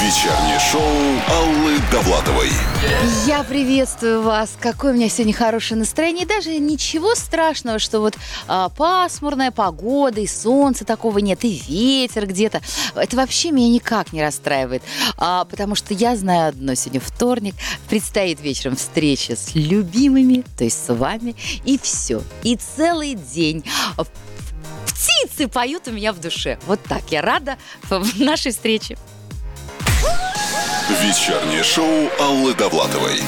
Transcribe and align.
Вечернее 0.00 0.60
шоу 0.60 0.80
Аллы 1.28 1.80
Довлатовой. 1.90 2.50
Я 3.26 3.42
приветствую 3.42 4.22
вас. 4.22 4.56
Какое 4.60 4.92
у 4.92 4.94
меня 4.94 5.08
сегодня 5.08 5.34
хорошее 5.34 5.80
настроение. 5.80 6.26
И 6.26 6.28
даже 6.28 6.56
ничего 6.58 7.16
страшного, 7.16 7.80
что 7.80 7.98
вот 7.98 8.14
а, 8.46 8.68
пасмурная 8.68 9.50
погода, 9.50 10.20
и 10.20 10.28
солнца 10.28 10.84
такого 10.84 11.18
нет, 11.18 11.44
и 11.44 11.60
ветер 11.66 12.28
где-то. 12.28 12.62
Это 12.94 13.16
вообще 13.16 13.50
меня 13.50 13.68
никак 13.68 14.12
не 14.12 14.22
расстраивает. 14.22 14.84
А, 15.16 15.44
потому 15.44 15.74
что 15.74 15.92
я 15.92 16.14
знаю 16.14 16.50
одно. 16.50 16.76
Сегодня 16.76 17.00
вторник. 17.00 17.56
Предстоит 17.88 18.40
вечером 18.40 18.76
встреча 18.76 19.34
с 19.34 19.56
любимыми, 19.56 20.44
то 20.56 20.62
есть 20.62 20.86
с 20.86 20.94
вами. 20.94 21.34
И 21.64 21.80
все. 21.82 22.22
И 22.44 22.54
целый 22.54 23.14
день 23.14 23.64
птицы 25.18 25.48
поют 25.48 25.88
у 25.88 25.92
меня 25.92 26.12
в 26.12 26.20
душе. 26.20 26.58
Вот 26.66 26.82
так. 26.84 27.02
Я 27.10 27.22
рада 27.22 27.56
нашей 28.18 28.52
встрече. 28.52 28.96
Вечернее 30.88 31.62
шоу 31.62 32.08
Аллы 32.18 32.54
Довлатовой. 32.54 33.20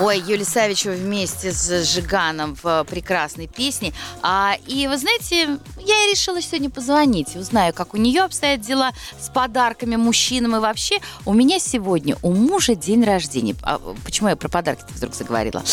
Ой, 0.00 0.20
Юлия 0.20 0.44
Савичева 0.44 0.92
вместе 0.92 1.50
с 1.50 1.84
Жиганом 1.92 2.56
в 2.62 2.84
прекрасной 2.84 3.48
песне. 3.48 3.92
А, 4.22 4.54
и 4.68 4.86
вы 4.86 4.96
знаете, 4.98 5.58
я 5.78 6.12
решила 6.12 6.40
сегодня 6.40 6.70
позвонить. 6.70 7.34
Узнаю, 7.34 7.74
как 7.74 7.94
у 7.94 7.96
нее 7.96 8.22
обстоят 8.22 8.60
дела 8.60 8.92
с 9.20 9.30
подарками 9.30 9.96
мужчинам. 9.96 10.54
И 10.54 10.60
вообще, 10.60 10.98
у 11.26 11.34
меня 11.34 11.58
сегодня 11.58 12.16
у 12.22 12.32
мужа 12.32 12.76
день 12.76 13.02
рождения. 13.02 13.56
А, 13.62 13.80
почему 14.04 14.28
я 14.28 14.36
про 14.36 14.48
подарки 14.48 14.84
вдруг 14.90 15.12
заговорила? 15.12 15.64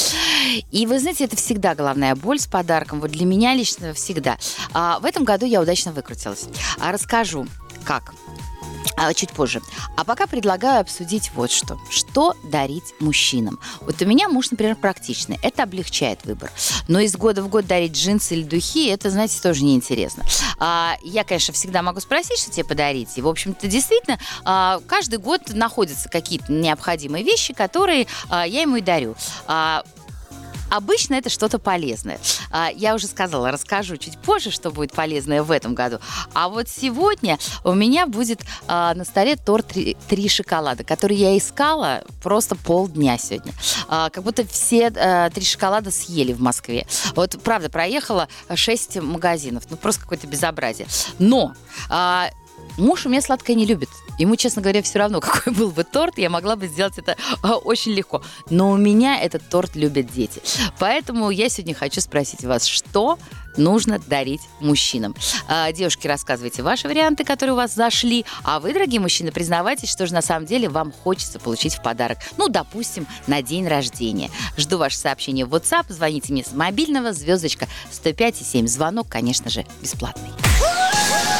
И 0.71 0.87
вы 0.87 0.99
знаете, 0.99 1.25
это 1.25 1.35
всегда 1.35 1.75
головная 1.75 2.15
боль 2.15 2.39
с 2.39 2.47
подарком. 2.47 3.01
Вот 3.01 3.11
для 3.11 3.25
меня 3.27 3.53
лично 3.53 3.93
всегда. 3.93 4.39
А, 4.73 4.97
в 4.97 5.05
этом 5.05 5.23
году 5.23 5.45
я 5.45 5.61
удачно 5.61 5.91
выкрутилась. 5.91 6.45
А, 6.79 6.91
расскажу, 6.91 7.45
как 7.83 8.15
а, 8.97 9.13
чуть 9.13 9.31
позже. 9.31 9.61
А 9.95 10.03
пока 10.03 10.27
предлагаю 10.27 10.81
обсудить 10.81 11.31
вот 11.33 11.51
что. 11.51 11.79
Что 11.89 12.35
дарить 12.43 12.93
мужчинам? 12.99 13.59
Вот 13.81 14.01
у 14.01 14.05
меня 14.05 14.29
муж, 14.29 14.51
например, 14.51 14.75
практичный. 14.75 15.39
Это 15.41 15.63
облегчает 15.63 16.25
выбор. 16.25 16.51
Но 16.87 16.99
из 16.99 17.15
года 17.15 17.43
в 17.43 17.47
год 17.47 17.67
дарить 17.67 17.93
джинсы 17.93 18.35
или 18.35 18.43
духи, 18.43 18.87
это, 18.87 19.09
знаете, 19.09 19.41
тоже 19.41 19.63
неинтересно. 19.63 20.23
А, 20.59 20.97
я, 21.01 21.23
конечно, 21.23 21.53
всегда 21.53 21.81
могу 21.81 21.99
спросить, 21.99 22.39
что 22.39 22.51
тебе 22.51 22.63
подарить. 22.63 23.17
И, 23.17 23.21
в 23.21 23.27
общем-то, 23.27 23.67
действительно, 23.67 24.19
а, 24.43 24.79
каждый 24.87 25.19
год 25.19 25.41
находятся 25.49 26.09
какие-то 26.09 26.51
необходимые 26.51 27.23
вещи, 27.23 27.53
которые 27.53 28.07
а, 28.29 28.45
я 28.45 28.61
ему 28.61 28.77
и 28.77 28.81
дарю. 28.81 29.15
А, 29.47 29.83
Обычно 30.69 31.15
это 31.15 31.29
что-то 31.29 31.59
полезное. 31.59 32.19
А, 32.51 32.69
я 32.73 32.95
уже 32.95 33.07
сказала, 33.07 33.51
расскажу 33.51 33.97
чуть 33.97 34.17
позже, 34.17 34.51
что 34.51 34.71
будет 34.71 34.91
полезное 34.91 35.43
в 35.43 35.51
этом 35.51 35.75
году. 35.75 35.99
А 36.33 36.49
вот 36.49 36.67
сегодня 36.69 37.37
у 37.63 37.73
меня 37.73 38.07
будет 38.07 38.41
а, 38.67 38.93
на 38.93 39.05
столе 39.05 39.35
торт 39.35 39.73
«Три, 40.07 40.29
шоколада», 40.29 40.83
который 40.83 41.15
я 41.17 41.37
искала 41.37 42.03
просто 42.21 42.55
полдня 42.55 43.17
сегодня. 43.17 43.53
А, 43.87 44.09
как 44.09 44.23
будто 44.23 44.45
все 44.45 44.89
три 45.33 45.45
шоколада 45.45 45.91
съели 45.91 46.33
в 46.33 46.41
Москве. 46.41 46.87
Вот, 47.15 47.37
правда, 47.43 47.69
проехала 47.69 48.27
6 48.53 48.97
магазинов. 49.01 49.63
Ну, 49.69 49.77
просто 49.77 50.01
какое-то 50.01 50.27
безобразие. 50.27 50.87
Но 51.19 51.53
Муж 52.77 53.05
у 53.05 53.09
меня 53.09 53.21
сладкое 53.21 53.55
не 53.55 53.65
любит. 53.65 53.89
Ему, 54.17 54.35
честно 54.35 54.61
говоря, 54.61 54.81
все 54.81 54.99
равно, 54.99 55.21
какой 55.21 55.53
был 55.53 55.71
бы 55.71 55.83
торт, 55.83 56.17
я 56.17 56.29
могла 56.29 56.55
бы 56.55 56.67
сделать 56.67 56.97
это 56.97 57.15
а, 57.41 57.55
очень 57.55 57.93
легко. 57.93 58.21
Но 58.49 58.71
у 58.71 58.77
меня 58.77 59.19
этот 59.19 59.47
торт 59.49 59.75
любят 59.75 60.11
дети. 60.11 60.41
Поэтому 60.79 61.29
я 61.29 61.49
сегодня 61.49 61.73
хочу 61.73 62.01
спросить 62.01 62.43
вас, 62.43 62.65
что 62.65 63.17
нужно 63.57 63.99
дарить 63.99 64.41
мужчинам. 64.59 65.15
А, 65.47 65.71
девушки, 65.71 66.07
рассказывайте 66.07 66.61
ваши 66.61 66.87
варианты, 66.87 67.23
которые 67.23 67.53
у 67.53 67.57
вас 67.57 67.73
зашли, 67.73 68.25
а 68.43 68.59
вы, 68.59 68.73
дорогие 68.73 68.99
мужчины, 68.99 69.31
признавайтесь, 69.31 69.89
что 69.89 70.05
же 70.07 70.13
на 70.13 70.21
самом 70.21 70.45
деле 70.45 70.69
вам 70.69 70.91
хочется 70.91 71.39
получить 71.39 71.75
в 71.75 71.81
подарок. 71.81 72.17
Ну, 72.37 72.49
допустим, 72.49 73.07
на 73.27 73.41
день 73.41 73.67
рождения. 73.67 74.29
Жду 74.57 74.77
ваше 74.77 74.97
сообщение 74.97 75.45
в 75.45 75.53
WhatsApp, 75.53 75.85
звоните 75.89 76.33
мне 76.33 76.43
с 76.43 76.51
мобильного, 76.51 77.13
звездочка 77.13 77.67
105,7. 77.91 78.67
Звонок, 78.67 79.07
конечно 79.07 79.49
же, 79.49 79.65
бесплатный. 79.81 80.31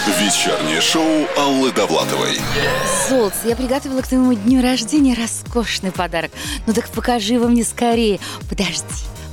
Вечернее 0.07 0.81
шоу 0.81 1.27
Аллы 1.35 1.71
Довлатовой. 1.71 2.37
Золотце, 3.09 3.47
я 3.47 3.55
приготовила 3.55 4.01
к 4.01 4.07
твоему 4.07 4.35
дню 4.35 4.61
рождения 4.61 5.15
роскошный 5.15 5.91
подарок. 5.91 6.29
Ну 6.67 6.73
так 6.73 6.87
покажи 6.89 7.33
его 7.33 7.47
мне 7.47 7.63
скорее. 7.63 8.19
Подожди. 8.47 8.83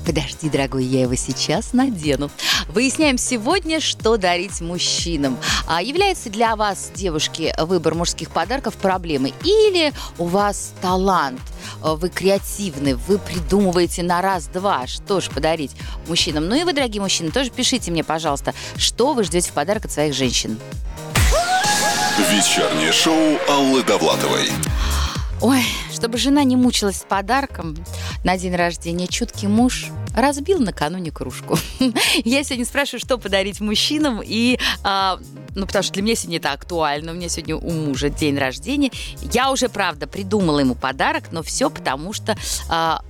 Подожди, 0.05 0.51
дорогой, 0.51 0.85
я 0.85 1.03
его 1.03 1.15
сейчас 1.15 1.73
надену. 1.73 2.31
Выясняем 2.69 3.19
сегодня, 3.19 3.81
что 3.81 4.17
дарить 4.17 4.61
мужчинам. 4.61 5.39
А 5.67 5.81
является 5.81 6.29
для 6.29 6.57
вас, 6.57 6.91
девушки, 6.95 7.55
выбор 7.59 7.95
мужских 7.95 8.31
подарков 8.31 8.75
проблемой? 8.75 9.33
Или 9.45 9.93
у 10.19 10.27
вас 10.27 10.73
талант? 10.81 11.41
Вы 11.81 12.09
креативны, 12.09 12.97
вы 12.97 13.19
придумываете 13.19 14.03
на 14.03 14.23
раз-два, 14.23 14.87
что 14.87 15.21
ж 15.21 15.31
подарить 15.31 15.73
мужчинам. 16.09 16.49
Ну 16.49 16.57
и 16.57 16.65
вы, 16.65 16.73
дорогие 16.73 17.01
мужчины, 17.01 17.31
тоже 17.31 17.51
пишите 17.51 17.91
мне, 17.91 18.03
пожалуйста, 18.03 18.55
что 18.77 19.15
вы 19.15 19.25
ждете 19.25 19.51
в 19.51 19.53
подарок 19.53 19.85
от 19.85 19.93
своих 19.93 20.15
женщин. 20.15 20.59
Вечернее 22.19 22.93
шоу 22.93 23.39
Аллы 23.49 23.83
Довлатовой. 23.83 24.51
Ой, 25.41 25.65
чтобы 26.03 26.19
жена 26.19 26.43
не 26.43 26.57
мучилась 26.57 26.97
с 26.97 27.05
подарком 27.05 27.77
на 28.25 28.37
день 28.37 28.57
рождения, 28.57 29.07
чуткий 29.07 29.47
муж 29.47 29.87
разбил 30.17 30.59
накануне 30.59 31.13
кружку. 31.13 31.57
Я 32.25 32.43
сегодня 32.43 32.65
спрашиваю, 32.65 32.99
что 32.99 33.19
подарить 33.19 33.61
мужчинам, 33.61 34.21
и 34.21 34.59
а, 34.83 35.21
ну, 35.55 35.65
потому 35.65 35.85
что 35.85 35.93
для 35.93 36.03
меня 36.03 36.17
сегодня 36.17 36.39
это 36.39 36.51
актуально. 36.51 37.13
У 37.13 37.15
меня 37.15 37.29
сегодня 37.29 37.55
у 37.55 37.71
мужа 37.71 38.11
день 38.11 38.37
рождения. 38.37 38.91
Я 39.33 39.53
уже, 39.53 39.69
правда, 39.69 40.09
придумала 40.09 40.59
ему 40.59 40.75
подарок, 40.75 41.31
но 41.31 41.45
все 41.45 41.71
потому 41.71 42.13
что 42.13 42.37
а, 42.69 43.05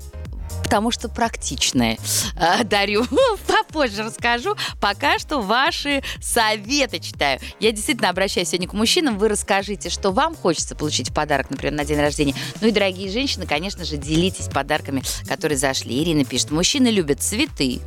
потому 0.62 0.90
что 0.90 1.08
практичное. 1.08 1.96
Э, 2.36 2.62
дарю. 2.64 3.06
Попозже 3.72 4.02
расскажу. 4.02 4.54
Пока 4.80 5.18
что 5.18 5.40
ваши 5.40 6.02
советы 6.20 6.98
читаю. 6.98 7.40
Я 7.58 7.72
действительно 7.72 8.10
обращаюсь 8.10 8.48
сегодня 8.48 8.68
к 8.68 8.74
мужчинам. 8.74 9.16
Вы 9.18 9.28
расскажите, 9.28 9.88
что 9.88 10.10
вам 10.10 10.34
хочется 10.34 10.76
получить 10.76 11.08
в 11.08 11.14
подарок, 11.14 11.48
например, 11.48 11.72
на 11.72 11.86
день 11.86 11.98
рождения. 11.98 12.34
Ну 12.60 12.68
и, 12.68 12.70
дорогие 12.70 13.10
женщины, 13.10 13.46
конечно 13.46 13.86
же, 13.86 13.96
делитесь 13.96 14.48
подарками, 14.48 15.02
которые 15.26 15.56
зашли. 15.56 16.02
Ирина 16.02 16.26
пишет, 16.26 16.50
мужчины 16.50 16.88
любят 16.88 17.22
цветы, 17.22 17.80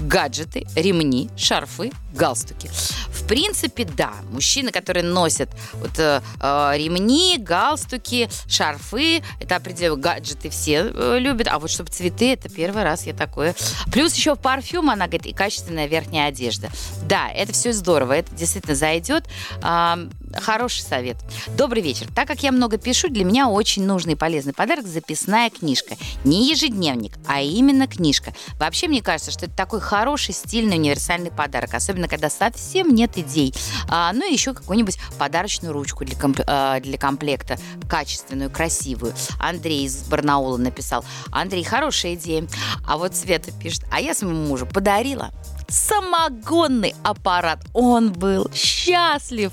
гаджеты, 0.00 0.66
ремни, 0.74 1.30
шарфы, 1.36 1.92
галстуки. 2.12 2.70
В 3.08 3.26
принципе, 3.26 3.84
да, 3.84 4.12
мужчины, 4.30 4.70
которые 4.70 5.04
носят 5.04 5.50
вот 5.74 5.98
э, 5.98 6.20
э 6.40 6.72
ремни, 6.76 7.36
галстуки, 7.38 8.28
шарфы, 8.46 9.22
это 9.40 9.56
определенно 9.56 9.96
гаджеты 9.96 10.50
все 10.50 10.90
э, 10.92 11.18
любят, 11.18 11.48
а 11.48 11.58
вот 11.58 11.70
чтобы 11.70 11.90
цветы, 11.90 12.32
это 12.32 12.48
первый 12.48 12.82
раз 12.82 13.06
я 13.06 13.14
такое. 13.14 13.54
Плюс 13.92 14.14
еще 14.14 14.36
парфюм, 14.36 14.90
она 14.90 15.06
говорит, 15.06 15.26
и 15.26 15.32
качественная 15.32 15.86
верхняя 15.86 16.28
одежда. 16.28 16.68
Да, 17.08 17.30
это 17.30 17.52
все 17.52 17.72
здорово, 17.72 18.12
это 18.14 18.34
действительно 18.34 18.74
зайдет. 18.74 19.26
Э, 19.62 20.08
хороший 20.40 20.82
совет. 20.82 21.16
Добрый 21.56 21.82
вечер. 21.82 22.06
Так 22.14 22.28
как 22.28 22.42
я 22.42 22.52
много 22.52 22.78
пишу, 22.78 23.08
для 23.08 23.24
меня 23.24 23.48
очень 23.48 23.84
нужный 23.84 24.14
и 24.14 24.16
полезный 24.16 24.52
подарок 24.52 24.86
записная 24.86 25.50
книжка. 25.50 25.96
Не 26.24 26.50
ежедневник, 26.50 27.14
а 27.26 27.40
именно 27.40 27.86
книжка. 27.86 28.34
Вообще, 28.58 28.88
мне 28.88 29.02
кажется, 29.02 29.30
что 29.30 29.46
это 29.46 29.54
такой 29.54 29.80
хороший, 29.80 30.34
стильный, 30.34 30.76
универсальный 30.76 31.30
подарок, 31.30 31.74
особенно 31.74 32.01
когда 32.08 32.30
совсем 32.30 32.94
нет 32.94 33.16
идей. 33.18 33.54
А, 33.88 34.12
ну 34.12 34.28
и 34.28 34.32
еще 34.32 34.54
какую-нибудь 34.54 34.98
подарочную 35.18 35.72
ручку 35.72 36.04
для, 36.04 36.16
комп- 36.16 36.44
а, 36.46 36.80
для 36.80 36.98
комплекта, 36.98 37.58
качественную, 37.88 38.50
красивую. 38.50 39.14
Андрей 39.38 39.86
из 39.86 40.04
Барнаула 40.04 40.56
написал. 40.56 41.04
Андрей, 41.30 41.64
хорошая 41.64 42.14
идея. 42.14 42.46
А 42.86 42.96
вот 42.96 43.14
Света 43.16 43.50
пишет, 43.52 43.84
а 43.90 44.00
я 44.00 44.14
своему 44.14 44.46
мужу 44.46 44.66
подарила 44.66 45.30
самогонный 45.72 46.94
аппарат. 47.02 47.60
Он 47.72 48.12
был 48.12 48.50
счастлив. 48.54 49.52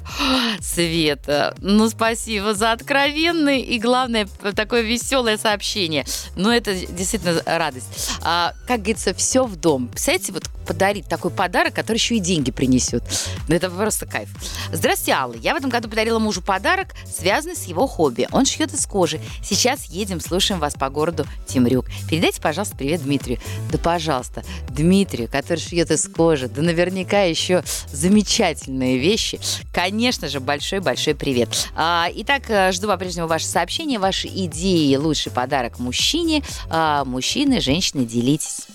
Света, 0.59 1.55
ну 1.59 1.89
спасибо 1.89 2.53
за 2.53 2.71
откровенный 2.73 3.61
и, 3.61 3.79
главное, 3.79 4.27
такое 4.55 4.81
веселое 4.81 5.37
сообщение. 5.37 6.05
Ну, 6.35 6.49
это 6.49 6.73
действительно 6.75 7.41
радость. 7.45 8.11
А, 8.21 8.53
как 8.67 8.79
говорится, 8.79 9.13
все 9.13 9.45
в 9.45 9.55
дом. 9.55 9.87
Представляете, 9.87 10.33
вот 10.33 10.49
подарить 10.69 11.07
такой 11.07 11.31
подарок, 11.31 11.73
который 11.73 11.97
еще 11.97 12.15
и 12.15 12.19
деньги 12.19 12.51
принесет. 12.51 13.03
Ну, 13.47 13.55
это 13.55 13.71
просто 13.71 14.05
кайф. 14.05 14.29
Здравствуйте, 14.71 15.13
Алла. 15.13 15.33
Я 15.33 15.55
в 15.55 15.57
этом 15.57 15.71
году 15.71 15.89
подарила 15.89 16.19
мужу 16.19 16.43
подарок, 16.43 16.89
связанный 17.11 17.55
с 17.55 17.63
его 17.63 17.87
хобби. 17.87 18.27
Он 18.31 18.45
шьет 18.45 18.71
из 18.71 18.85
кожи. 18.85 19.19
Сейчас 19.43 19.85
едем, 19.85 20.21
слушаем 20.21 20.61
вас 20.61 20.75
по 20.75 20.87
городу 20.91 21.25
Тимрюк. 21.47 21.87
Передайте, 22.07 22.39
пожалуйста, 22.39 22.77
привет 22.77 23.01
Дмитрию. 23.01 23.39
Да, 23.71 23.79
пожалуйста, 23.79 24.43
Дмитрию, 24.69 25.27
который 25.27 25.57
шьет 25.57 25.89
из 25.89 26.07
кожи. 26.07 26.47
Да 26.47 26.61
наверняка 26.61 27.23
еще 27.23 27.63
замечательные 27.91 28.99
вещи. 28.99 29.39
Конечно 29.73 30.27
же, 30.27 30.39
большой-большой 30.39 31.15
привет. 31.15 31.49
А, 31.75 32.07
итак, 32.13 32.43
э, 32.47 32.71
жду 32.73 32.87
по-прежнему 32.87 33.27
ваши 33.27 33.47
сообщения, 33.47 33.97
ваши 33.97 34.27
идеи. 34.27 34.95
Лучший 34.97 35.31
подарок 35.31 35.79
мужчине. 35.79 36.43
А, 36.69 37.05
мужчины, 37.05 37.59
женщины, 37.59 38.05
делитесь. 38.05 38.67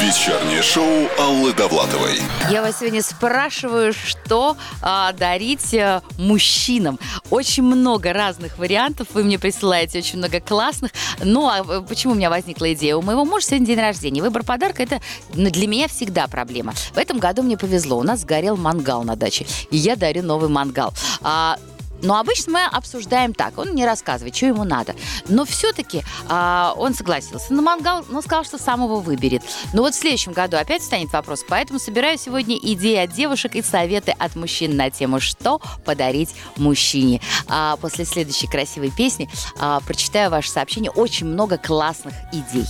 Вечернее 0.00 0.62
шоу 0.62 1.08
Аллы 1.18 1.52
Довлатовой. 1.52 2.20
Я 2.50 2.60
вас 2.60 2.80
сегодня 2.80 3.02
спрашиваю, 3.02 3.92
что 3.92 4.56
а, 4.82 5.12
дарить 5.12 5.74
а, 5.74 6.02
мужчинам. 6.18 6.98
Очень 7.30 7.62
много 7.62 8.12
разных 8.12 8.58
вариантов 8.58 9.08
вы 9.14 9.22
мне 9.22 9.38
присылаете, 9.38 9.98
очень 9.98 10.18
много 10.18 10.40
классных. 10.40 10.90
Ну, 11.22 11.46
а 11.48 11.58
э, 11.60 11.82
почему 11.88 12.14
у 12.14 12.16
меня 12.16 12.30
возникла 12.30 12.72
идея? 12.72 12.96
У 12.96 13.02
моего 13.02 13.24
мужа 13.24 13.46
сегодня 13.46 13.66
день 13.66 13.80
рождения. 13.80 14.22
Выбор 14.22 14.42
подарка– 14.42 14.82
это 14.84 15.00
ну, 15.34 15.50
для 15.50 15.68
меня 15.68 15.86
всегда 15.86 16.26
проблема. 16.26 16.72
В 16.92 16.98
этом 16.98 17.18
году 17.18 17.42
мне 17.42 17.56
повезло. 17.56 17.96
У 17.98 18.02
нас 18.02 18.20
сгорел 18.20 18.56
мангал 18.56 19.04
на 19.04 19.14
даче. 19.14 19.46
И 19.70 19.76
я 19.76 19.94
дарю 19.94 20.22
новый 20.22 20.48
мангал. 20.48 20.92
А, 21.22 21.58
но 22.06 22.18
обычно 22.18 22.52
мы 22.52 22.64
обсуждаем 22.64 23.34
так. 23.34 23.58
Он 23.58 23.74
не 23.74 23.84
рассказывает, 23.84 24.34
что 24.36 24.46
ему 24.46 24.62
надо. 24.62 24.94
Но 25.28 25.44
все-таки 25.44 26.04
а, 26.28 26.72
он 26.76 26.94
согласился 26.94 27.52
на 27.52 27.62
мангал, 27.62 28.04
но 28.08 28.22
сказал, 28.22 28.44
что 28.44 28.58
сам 28.58 28.84
его 28.84 29.00
выберет. 29.00 29.42
Но 29.72 29.82
вот 29.82 29.94
в 29.94 29.98
следующем 29.98 30.32
году 30.32 30.56
опять 30.56 30.84
станет 30.84 31.12
вопрос. 31.12 31.44
Поэтому 31.48 31.80
собираю 31.80 32.16
сегодня 32.16 32.56
идеи 32.56 32.96
от 32.96 33.12
девушек 33.12 33.56
и 33.56 33.62
советы 33.62 34.14
от 34.16 34.36
мужчин 34.36 34.76
на 34.76 34.88
тему, 34.88 35.18
что 35.18 35.60
подарить 35.84 36.30
мужчине. 36.56 37.20
А 37.48 37.76
после 37.76 38.04
следующей 38.04 38.46
красивой 38.46 38.92
песни 38.96 39.28
а, 39.58 39.80
прочитаю 39.80 40.30
ваше 40.30 40.50
сообщение. 40.50 40.92
Очень 40.92 41.26
много 41.26 41.58
классных 41.58 42.14
идей. 42.32 42.66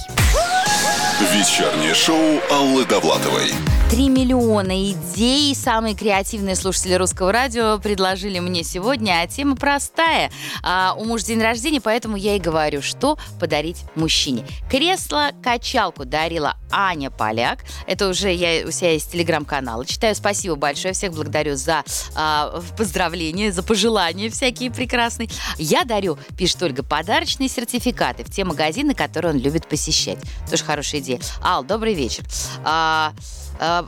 Вечернее 1.21 1.95
шоу 1.95 2.41
Аллы 2.51 2.85
Довлатовой. 2.85 3.53
Три 3.91 4.09
миллиона 4.09 4.91
идей 4.91 5.55
самые 5.55 5.95
креативные 5.95 6.57
слушатели 6.57 6.95
русского 6.95 7.33
радио 7.33 7.79
предложили 7.79 8.41
мне 8.41 8.65
сегодня, 8.65 9.23
а 9.27 9.29
тема 9.29 9.57
простая. 9.57 10.31
А, 10.63 10.95
у 10.97 11.05
мужа 11.05 11.27
день 11.27 11.43
рождения, 11.43 11.81
поэтому 11.81 12.17
я 12.17 12.37
и 12.37 12.39
говорю, 12.39 12.81
что 12.83 13.19
подарить 13.41 13.79
мужчине. 13.95 14.47
Кресло-качалку 14.71 16.05
дарила 16.05 16.57
Аня 16.71 17.11
Поляк. 17.11 17.65
Это 17.87 18.09
уже 18.09 18.33
я 18.33 18.67
у 18.67 18.71
себя 18.71 18.93
есть 18.93 19.13
телеграм-канал. 19.13 19.85
Читаю. 19.85 20.15
Спасибо 20.15 20.55
большое. 20.55 20.95
Всех 20.95 21.13
благодарю 21.13 21.57
за 21.57 21.85
а, 22.15 22.61
поздравления, 22.77 23.53
за 23.53 23.63
пожелания 23.63 24.31
всякие 24.31 24.71
прекрасные. 24.71 25.29
Я 25.59 25.85
дарю, 25.85 26.19
пишет 26.39 26.63
Ольга, 26.63 26.83
подарочные 26.83 27.49
сертификаты 27.49 28.25
в 28.25 28.31
те 28.31 28.45
магазины, 28.45 28.95
которые 28.95 29.35
он 29.35 29.41
любит 29.41 29.69
посещать. 29.69 30.19
Тоже 30.49 30.65
хорошая 30.65 31.01
идея. 31.01 31.21
Ал, 31.43 31.65
добрый 31.65 31.95
вечер. 31.95 32.25
А, 32.65 33.13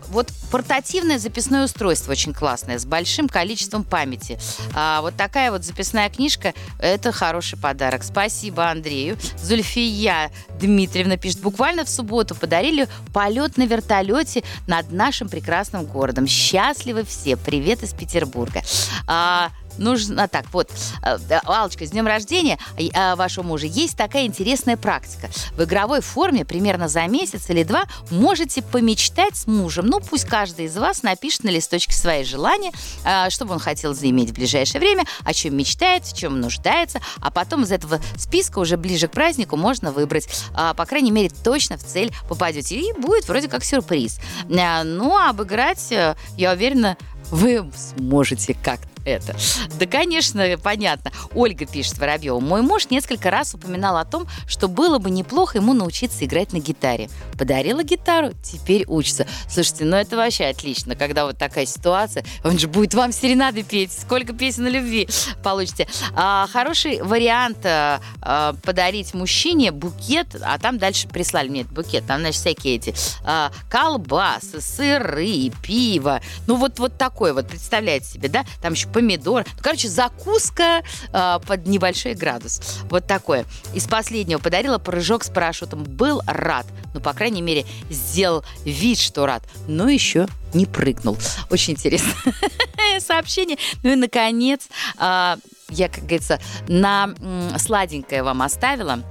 вот 0.09 0.32
портативное 0.50 1.19
записное 1.19 1.65
устройство 1.65 2.12
очень 2.12 2.32
классное, 2.32 2.79
с 2.79 2.87
большим 2.87 3.29
количеством 3.29 3.85
памяти. 3.85 4.38
А, 4.75 5.00
вот 5.03 5.15
такая 5.17 5.50
вот 5.50 5.65
записная 5.65 6.09
книжка– 6.09 6.55
это 6.79 7.12
хороший 7.12 7.59
подарок. 7.59 8.03
Спасибо 8.03 8.69
Андрею. 8.70 9.19
Зульфия 9.37 10.31
Дмитриевна 10.61 11.17
пишет, 11.17 11.41
буквально 11.41 11.85
в 11.85 11.88
субботу 11.88 12.35
подарили 12.35 12.88
полет 13.12 13.56
на 13.56 13.65
вертолете 13.65 14.43
над 14.67 14.91
нашим 14.91 15.29
прекрасным 15.29 15.85
городом. 15.85 16.26
Счастливы 16.26 17.05
все. 17.05 17.37
Привет 17.37 17.82
из 17.82 17.93
Петербурга. 17.93 18.62
А, 19.78 19.82
нужно 19.82 20.28
так, 20.28 20.46
вот, 20.52 20.70
э, 21.02 21.40
Алочка, 21.44 21.86
с 21.86 21.90
днем 21.90 22.06
рождения 22.06 22.58
э, 22.76 23.14
вашего 23.14 23.44
мужа. 23.44 23.66
Есть 23.66 23.96
такая 23.96 24.26
интересная 24.26 24.76
практика. 24.76 25.28
В 25.56 25.64
игровой 25.64 26.00
форме 26.00 26.44
примерно 26.44 26.88
за 26.88 27.06
месяц 27.06 27.48
или 27.50 27.62
два 27.62 27.84
можете 28.10 28.62
помечтать 28.62 29.36
с 29.36 29.46
мужем. 29.46 29.86
Ну, 29.86 30.00
пусть 30.00 30.25
каждый 30.25 30.66
из 30.66 30.76
вас 30.76 31.02
напишет 31.02 31.44
на 31.44 31.48
листочке 31.48 31.94
свои 31.94 32.25
желания, 32.25 32.72
э, 33.04 33.30
что 33.30 33.44
бы 33.44 33.54
он 33.54 33.60
хотел 33.60 33.94
заиметь 33.94 34.30
в 34.30 34.34
ближайшее 34.34 34.80
время, 34.80 35.04
о 35.25 35.32
чем 35.32 35.56
мечтает, 35.56 36.04
в 36.04 36.16
чем 36.16 36.40
нуждается, 36.40 37.00
а 37.20 37.30
потом 37.30 37.62
из 37.62 37.72
этого 37.72 38.00
списка 38.16 38.58
уже 38.58 38.76
ближе 38.76 39.08
к 39.08 39.12
празднику 39.12 39.56
можно 39.56 39.92
выбрать. 39.92 40.28
По 40.54 40.86
крайней 40.86 41.10
мере, 41.10 41.30
точно 41.44 41.76
в 41.76 41.84
цель 41.84 42.12
попадете. 42.28 42.78
И 42.78 42.92
будет 42.92 43.28
вроде 43.28 43.48
как 43.48 43.64
сюрприз. 43.64 44.19
Ну, 44.48 45.16
а 45.16 45.30
обыграть, 45.30 45.90
я 45.90 46.52
уверена, 46.52 46.96
вы 47.30 47.70
сможете 47.76 48.54
как-то 48.54 48.88
это. 49.08 49.37
Да, 49.78 49.87
конечно, 49.87 50.44
понятно. 50.62 51.12
Ольга 51.34 51.66
пишет 51.66 51.99
Воробьева. 51.99 52.40
Мой 52.40 52.62
муж 52.62 52.90
несколько 52.90 53.31
раз 53.31 53.55
упоминал 53.55 53.96
о 53.96 54.05
том, 54.05 54.26
что 54.46 54.69
было 54.69 54.99
бы 54.99 55.10
неплохо 55.10 55.58
ему 55.58 55.72
научиться 55.72 56.25
играть 56.25 56.52
на 56.52 56.58
гитаре. 56.58 57.08
Подарила 57.38 57.82
гитару, 57.82 58.32
теперь 58.43 58.84
учится. 58.87 59.26
Слушайте, 59.49 59.84
ну 59.84 59.96
это 59.96 60.16
вообще 60.16 60.46
отлично, 60.46 60.96
когда 60.96 61.26
вот 61.26 61.38
такая 61.38 61.66
ситуация. 61.66 62.25
Он 62.44 62.58
же 62.58 62.69
будет 62.69 62.94
вам 62.94 63.12
серенады 63.12 63.62
петь. 63.62 63.93
Сколько 63.93 64.32
песен 64.32 64.66
о 64.66 64.70
любви 64.70 65.08
получите. 65.43 65.88
А, 66.14 66.46
хороший 66.52 67.02
вариант 67.02 67.64
а, 67.64 68.00
а, 68.20 68.54
подарить 68.62 69.14
мужчине 69.14 69.72
букет, 69.72 70.37
а 70.43 70.58
там 70.58 70.78
дальше 70.78 71.08
прислали 71.08 71.49
мне 71.49 71.61
этот 71.62 71.72
букет. 71.72 72.06
Там, 72.06 72.20
значит, 72.20 72.40
всякие 72.40 72.76
эти 72.76 72.94
а, 73.25 73.50
колбасы, 73.70 74.61
сыры, 74.61 75.50
пиво. 75.62 76.20
Ну 76.46 76.56
вот, 76.56 76.78
вот 76.78 76.96
такой 76.99 77.32
вот, 77.32 77.49
представляете 77.49 78.06
себе, 78.06 78.28
да? 78.28 78.44
Там 78.61 78.72
еще 78.72 78.88
помидор. 78.99 79.47
Ну, 79.47 79.62
короче, 79.62 79.89
закуска 79.89 80.83
э, 81.12 81.39
под 81.47 81.67
небольшой 81.67 82.15
градус. 82.15 82.61
Вот 82.91 83.06
такое. 83.06 83.45
Из 83.75 83.87
последнего 83.87 84.41
подарила 84.41 84.79
порыжок 84.79 85.23
с 85.23 85.31
парашютом. 85.31 85.85
Был 85.85 86.21
рад. 86.27 86.67
Ну, 86.95 87.00
по 87.00 87.12
крайней 87.12 87.43
мере, 87.43 87.65
сделал 87.91 88.45
вид, 88.65 88.99
что 88.99 89.25
рад. 89.25 89.45
Но 89.69 89.89
еще 89.89 90.27
не 90.53 90.67
прыгнул. 90.67 91.17
Очень 91.49 91.75
интересно 91.75 92.11
сообщение. 92.99 93.56
Ну 93.85 93.93
и, 93.93 93.95
наконец, 93.95 94.67
э, 94.99 95.37
я, 95.71 95.89
как 95.89 96.00
говорится, 96.00 96.41
на 96.67 97.15
сладенькое 97.56 98.25
вам 98.25 98.43
оставила. 98.43 99.05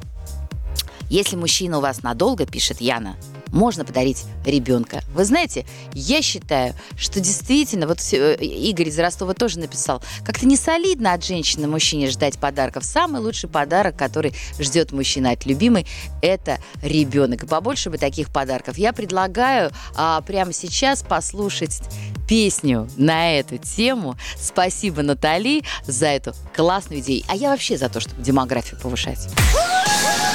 Если 1.10 1.38
мужчина 1.38 1.78
у 1.78 1.82
вас 1.82 2.04
надолго, 2.04 2.46
пишет 2.46 2.82
Яна, 2.82 3.16
можно 3.52 3.86
подарить 3.86 4.24
ребенка. 4.46 5.02
Вы 5.14 5.26
знаете, 5.26 5.66
я 5.94 6.22
считаю, 6.22 6.74
что 6.98 7.20
действительно, 7.20 7.88
вот 7.88 8.00
э, 8.12 8.36
Игорь 8.36 8.90
из 8.90 9.00
Ростова 9.00 9.34
тоже 9.34 9.60
написал, 9.60 10.02
как-то 10.24 10.46
не 10.46 10.58
солидно 10.58 11.14
от 11.14 11.24
женщины 11.24 11.68
мужчине 11.68 12.10
ждать 12.10 12.38
подарков. 12.38 12.84
Самый 12.86 13.22
лучший 13.22 13.50
подарок, 13.50 13.96
который 13.98 14.34
ждет 14.60 14.92
мужчина 14.92 15.32
от 15.32 15.46
любимой, 15.46 15.86
это 16.22 16.60
ребенок. 16.82 17.44
И 17.44 17.48
побольше 17.48 17.90
бы 17.90 17.98
таких 17.98 18.32
подарков. 18.32 18.78
Я 18.78 18.94
предлагаю 18.94 19.72
а, 19.96 20.22
прямо 20.22 20.54
сейчас 20.54 21.02
послушать 21.02 21.82
песню 22.28 22.90
на 22.98 23.38
эту 23.38 23.58
тему. 23.58 24.16
Спасибо, 24.40 25.02
Натали, 25.02 25.64
за 25.86 26.08
эту 26.08 26.34
классную 26.56 27.02
идею. 27.02 27.24
А 27.28 27.36
я 27.36 27.50
вообще 27.50 27.78
за 27.78 27.90
то, 27.90 28.00
чтобы 28.00 28.22
демографию 28.22 28.80
повышать. 28.80 29.30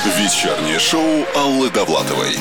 Вечернее 0.05 0.81
шоу 0.81 1.25
Аллы 1.37 1.71
Довлатовой. 1.71 2.37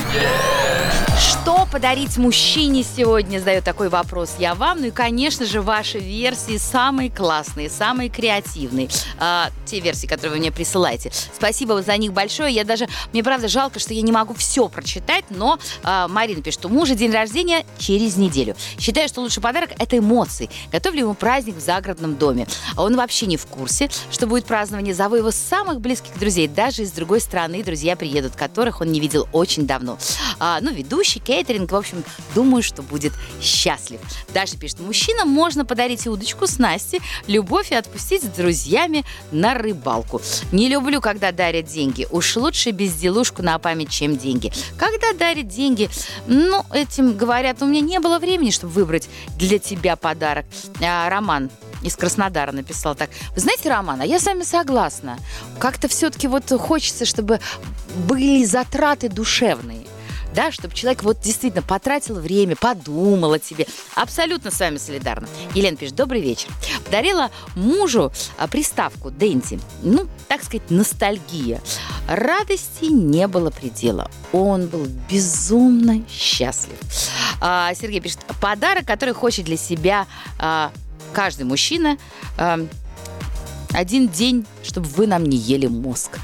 Что 1.20 1.68
подарить 1.72 2.18
мужчине 2.18 2.84
сегодня, 2.84 3.40
задаю 3.40 3.62
такой 3.62 3.90
вопрос 3.90 4.36
я 4.40 4.56
вам. 4.56 4.82
Ну 4.82 4.88
и, 4.88 4.92
конечно 4.92 5.46
же, 5.46 5.62
ваши 5.62 6.00
версии 6.00 6.58
самые 6.58 7.12
классные, 7.12 7.70
самые 7.70 8.10
креативные. 8.10 8.90
А, 9.20 9.52
те 9.66 9.80
версии, 9.80 10.08
которые 10.08 10.32
вы 10.32 10.38
мне 10.40 10.52
присылаете. 10.52 11.12
Спасибо 11.36 11.82
за 11.84 11.96
них 11.98 12.14
большое. 12.14 12.54
Я 12.54 12.64
даже, 12.64 12.88
мне 13.14 13.24
правда 13.24 13.48
жалко, 13.48 13.80
что 13.80 13.94
я 13.94 14.02
не 14.02 14.12
могу 14.12 14.34
все 14.34 14.68
прочитать, 14.68 15.26
но 15.30 15.60
а, 15.84 16.08
Марина 16.08 16.42
пишет, 16.42 16.60
что 16.60 16.70
у 16.70 16.72
мужа 16.72 16.96
день 16.96 17.12
рождения 17.12 17.66
через 17.78 18.18
неделю. 18.18 18.56
Считаю, 18.80 19.08
что 19.08 19.22
лучший 19.22 19.44
подарок– 19.44 19.72
это 19.78 20.00
эмоции. 20.00 20.50
Готовлю 20.72 21.02
ему 21.02 21.14
праздник 21.14 21.56
в 21.56 21.62
загородном 21.62 22.16
доме. 22.16 22.48
А 22.76 22.84
он 22.84 22.96
вообще 22.96 23.28
не 23.28 23.38
в 23.38 23.46
курсе, 23.46 23.90
что 24.12 24.26
будет 24.26 24.46
празднование. 24.46 24.96
Зову 24.96 25.16
его 25.16 25.30
самых 25.32 25.82
близких 25.82 26.18
друзей, 26.18 26.48
даже 26.48 26.82
из 26.82 26.92
другой 26.92 27.22
страны 27.22 27.51
друзья 27.62 27.96
приедут, 27.96 28.36
которых 28.36 28.82
он 28.82 28.92
не 28.92 29.00
видел 29.00 29.28
очень 29.32 29.68
давно. 29.68 29.98
А, 30.40 30.60
ну, 30.62 30.72
ведущий 30.72 31.20
кейтеринг. 31.20 31.72
В 31.72 31.76
общем, 31.76 32.04
думаю, 32.34 32.64
что 32.64 32.82
будет 32.82 33.14
счастлив. 33.42 34.00
Даша 34.34 34.58
пишет, 34.58 34.80
мужчинам 34.80 35.30
можно 35.30 35.66
подарить 35.66 36.08
удочку 36.08 36.48
с 36.48 36.58
Настей, 36.58 37.02
любовь 37.28 37.72
и 37.72 37.76
отпустить 37.76 38.24
с 38.24 38.28
друзьями 38.28 39.04
на 39.32 39.54
рыбалку. 39.54 40.22
Не 40.52 40.70
люблю, 40.70 41.02
когда 41.02 41.32
дарят 41.32 41.66
деньги. 41.66 42.08
Уж 42.10 42.38
лучше 42.38 42.72
безделушку 42.72 43.44
на 43.44 43.60
память, 43.60 43.92
чем 43.92 44.18
деньги. 44.18 44.52
Когда 44.78 45.14
дарят 45.14 45.48
деньги, 45.48 45.90
ну, 46.28 46.64
этим 46.74 47.18
говорят, 47.18 47.62
у 47.62 47.66
меня 47.66 47.82
не 47.82 48.00
было 48.00 48.20
времени, 48.20 48.52
чтобы 48.52 48.74
выбрать 48.74 49.10
для 49.38 49.60
тебя 49.60 49.96
подарок. 49.96 50.46
А, 50.82 51.10
Роман 51.10 51.50
из 51.84 51.96
Краснодара 51.96 52.52
написал 52.52 52.96
так. 52.96 53.10
Вы 53.36 53.42
знаете, 53.42 53.70
Роман, 53.70 54.02
а 54.02 54.06
я 54.06 54.20
с 54.20 54.26
вами 54.26 54.44
согласна. 54.44 55.18
Как-то 55.60 55.88
все-таки 55.88 56.28
вот 56.28 56.50
хочется, 56.60 57.06
чтобы 57.06 57.40
были 58.08 58.44
затраты 58.46 59.10
душевные 59.10 59.86
да, 60.34 60.52
чтобы 60.52 60.74
человек 60.74 61.04
вот 61.04 61.20
действительно 61.20 61.62
потратил 61.62 62.16
время, 62.16 62.56
подумал 62.56 63.34
о 63.34 63.40
тебе. 63.40 63.68
Абсолютно 63.96 64.52
с 64.52 64.60
вами 64.60 64.78
солидарна. 64.78 65.28
Елена 65.54 65.78
пишет, 65.78 65.96
добрый 65.96 66.22
вечер. 66.22 66.50
Подарила 66.86 67.32
мужу 67.56 68.12
а, 68.38 68.48
приставку 68.48 69.12
Дэнди. 69.12 69.60
Ну, 69.84 70.08
так 70.28 70.44
сказать, 70.44 70.70
ностальгия. 70.70 71.62
Радости 72.08 72.86
не 72.86 73.28
было 73.28 73.50
предела. 73.50 74.10
Он 74.32 74.68
был 74.68 74.88
безумно 75.10 76.04
счастлив. 76.10 76.78
А, 77.42 77.74
Сергей 77.74 78.00
пишет, 78.00 78.20
подарок, 78.40 78.86
который 78.86 79.14
хочет 79.14 79.46
для 79.46 79.58
себя 79.58 80.08
а, 80.38 80.72
каждый 81.14 81.44
мужчина. 81.44 81.98
А, 82.38 82.60
один 83.74 84.10
день, 84.10 84.46
чтобы 84.64 84.88
вы 84.88 85.08
нам 85.08 85.26
не 85.26 85.38
ели 85.38 85.68
мозг. 85.68 86.20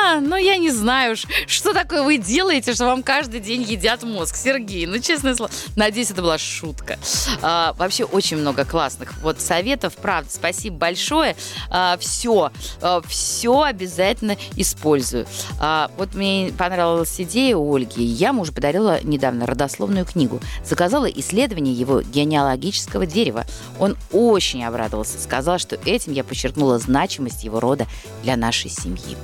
А, 0.00 0.20
ну 0.20 0.36
я 0.36 0.56
не 0.56 0.70
знаю, 0.70 1.16
что 1.46 1.72
такое 1.72 2.02
вы 2.02 2.18
делаете, 2.18 2.74
что 2.74 2.86
вам 2.86 3.02
каждый 3.02 3.40
день 3.40 3.62
едят 3.62 4.02
мозг, 4.02 4.36
Сергей. 4.36 4.86
Ну, 4.86 4.98
честное 4.98 5.34
слово, 5.34 5.50
надеюсь, 5.76 6.10
это 6.10 6.22
была 6.22 6.38
шутка. 6.38 6.98
А, 7.40 7.74
вообще 7.78 8.04
очень 8.04 8.36
много 8.36 8.64
классных 8.64 9.14
вот 9.22 9.40
советов, 9.40 9.94
правда. 9.96 10.30
Спасибо 10.30 10.76
большое. 10.76 11.36
А, 11.70 11.96
все, 11.98 12.50
а, 12.80 13.00
все 13.06 13.62
обязательно 13.62 14.36
использую. 14.56 15.26
А, 15.60 15.90
вот 15.96 16.14
мне 16.14 16.52
понравилась 16.56 17.20
идея 17.20 17.56
у 17.56 17.74
Ольги. 17.74 18.02
Я 18.02 18.32
мужу 18.32 18.52
подарила 18.52 19.02
недавно 19.02 19.46
родословную 19.46 20.04
книгу. 20.04 20.40
Заказала 20.64 21.06
исследование 21.06 21.74
его 21.74 22.02
генеалогического 22.02 23.06
дерева. 23.06 23.44
Он 23.78 23.96
очень 24.12 24.64
обрадовался. 24.64 25.18
Сказал, 25.18 25.58
что 25.58 25.78
этим 25.84 26.12
я 26.12 26.24
подчеркнула 26.24 26.78
значимость 26.78 27.44
его 27.44 27.60
рода 27.60 27.86
для 28.22 28.36
нашей 28.36 28.70
семьи. 28.70 29.16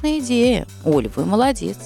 Классная 0.00 0.20
идея. 0.20 0.66
Оль, 0.82 1.08
вы 1.14 1.26
молодец. 1.26 1.76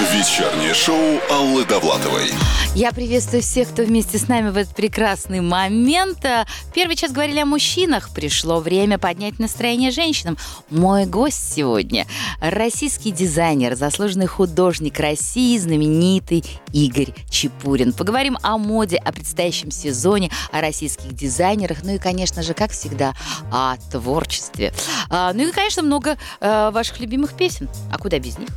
Вечернее 0.00 0.72
шоу 0.72 1.20
Аллы 1.30 1.66
Довлатовой. 1.66 2.30
Я 2.74 2.90
приветствую 2.90 3.42
всех, 3.42 3.68
кто 3.68 3.82
вместе 3.82 4.16
с 4.16 4.28
нами 4.28 4.48
в 4.48 4.56
этот 4.56 4.74
прекрасный 4.74 5.42
момент. 5.42 6.24
Первый 6.72 6.96
час 6.96 7.12
говорили 7.12 7.40
о 7.40 7.44
мужчинах. 7.44 8.08
Пришло 8.14 8.60
время 8.60 8.96
поднять 8.96 9.38
настроение 9.38 9.90
женщинам. 9.90 10.38
Мой 10.70 11.04
гость 11.04 11.52
сегодня– 11.54 12.06
российский 12.40 13.10
дизайнер, 13.10 13.76
заслуженный 13.76 14.26
художник 14.26 14.98
России, 14.98 15.58
знаменитый 15.58 16.44
Игорь 16.72 17.12
Чепурин. 17.28 17.92
Поговорим 17.92 18.38
о 18.42 18.56
моде, 18.56 18.96
о 18.96 19.12
предстоящем 19.12 19.70
сезоне, 19.70 20.30
о 20.50 20.62
российских 20.62 21.12
дизайнерах, 21.12 21.78
ну 21.82 21.96
и, 21.96 21.98
конечно 21.98 22.42
же, 22.42 22.54
как 22.54 22.70
всегда, 22.70 23.12
о 23.52 23.76
творчестве. 23.92 24.72
А, 25.10 25.34
ну 25.34 25.46
и, 25.46 25.52
конечно, 25.52 25.82
много 25.82 26.16
э, 26.40 26.70
ваших 26.72 27.00
любимых 27.00 27.34
песен. 27.34 27.68
А 27.92 27.98
куда 27.98 28.18
без 28.18 28.38
них? 28.38 28.48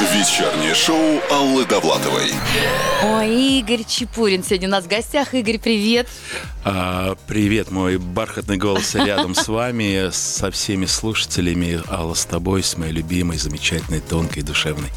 Вечернее 0.00 0.74
шоу 0.74 1.20
Аллы 1.28 1.66
Довлатовой. 1.66 2.30
Ой, 3.02 3.58
Игорь 3.58 3.82
Чепурин 3.82 4.44
сегодня 4.44 4.68
у 4.68 4.70
нас 4.70 4.84
в 4.84 4.88
гостях. 4.88 5.34
Игорь, 5.34 5.58
привет. 5.58 6.06
А, 6.64 7.16
привет, 7.26 7.72
мой 7.72 7.96
бархатный 7.96 8.58
голос 8.58 8.94
рядом 8.94 9.34
с 9.34 9.48
вами, 9.48 10.10
со 10.12 10.52
всеми 10.52 10.86
слушателями. 10.86 11.82
Алла, 11.88 12.14
с 12.14 12.24
тобой, 12.26 12.62
с 12.62 12.76
моей 12.76 12.92
любимой, 12.92 13.38
замечательной, 13.38 13.98
тонкой, 13.98 14.44
душевной. 14.44 14.90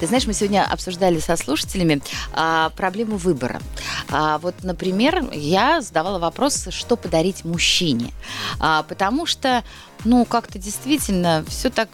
Ты 0.00 0.06
знаешь, 0.06 0.26
мы 0.26 0.34
сегодня 0.34 0.70
обсуждали 0.70 1.18
со 1.18 1.38
слушателями 1.38 2.02
а, 2.34 2.68
проблему 2.76 3.16
выбора. 3.16 3.62
А, 4.10 4.36
вот, 4.38 4.56
например, 4.62 5.30
я 5.32 5.80
задавала 5.80 6.18
вопрос, 6.18 6.68
что 6.72 6.96
подарить 6.96 7.46
мужчине. 7.46 8.12
А, 8.60 8.82
потому 8.82 9.24
что, 9.24 9.64
ну, 10.04 10.26
как-то 10.26 10.58
действительно 10.58 11.42
все 11.48 11.70
так 11.70 11.88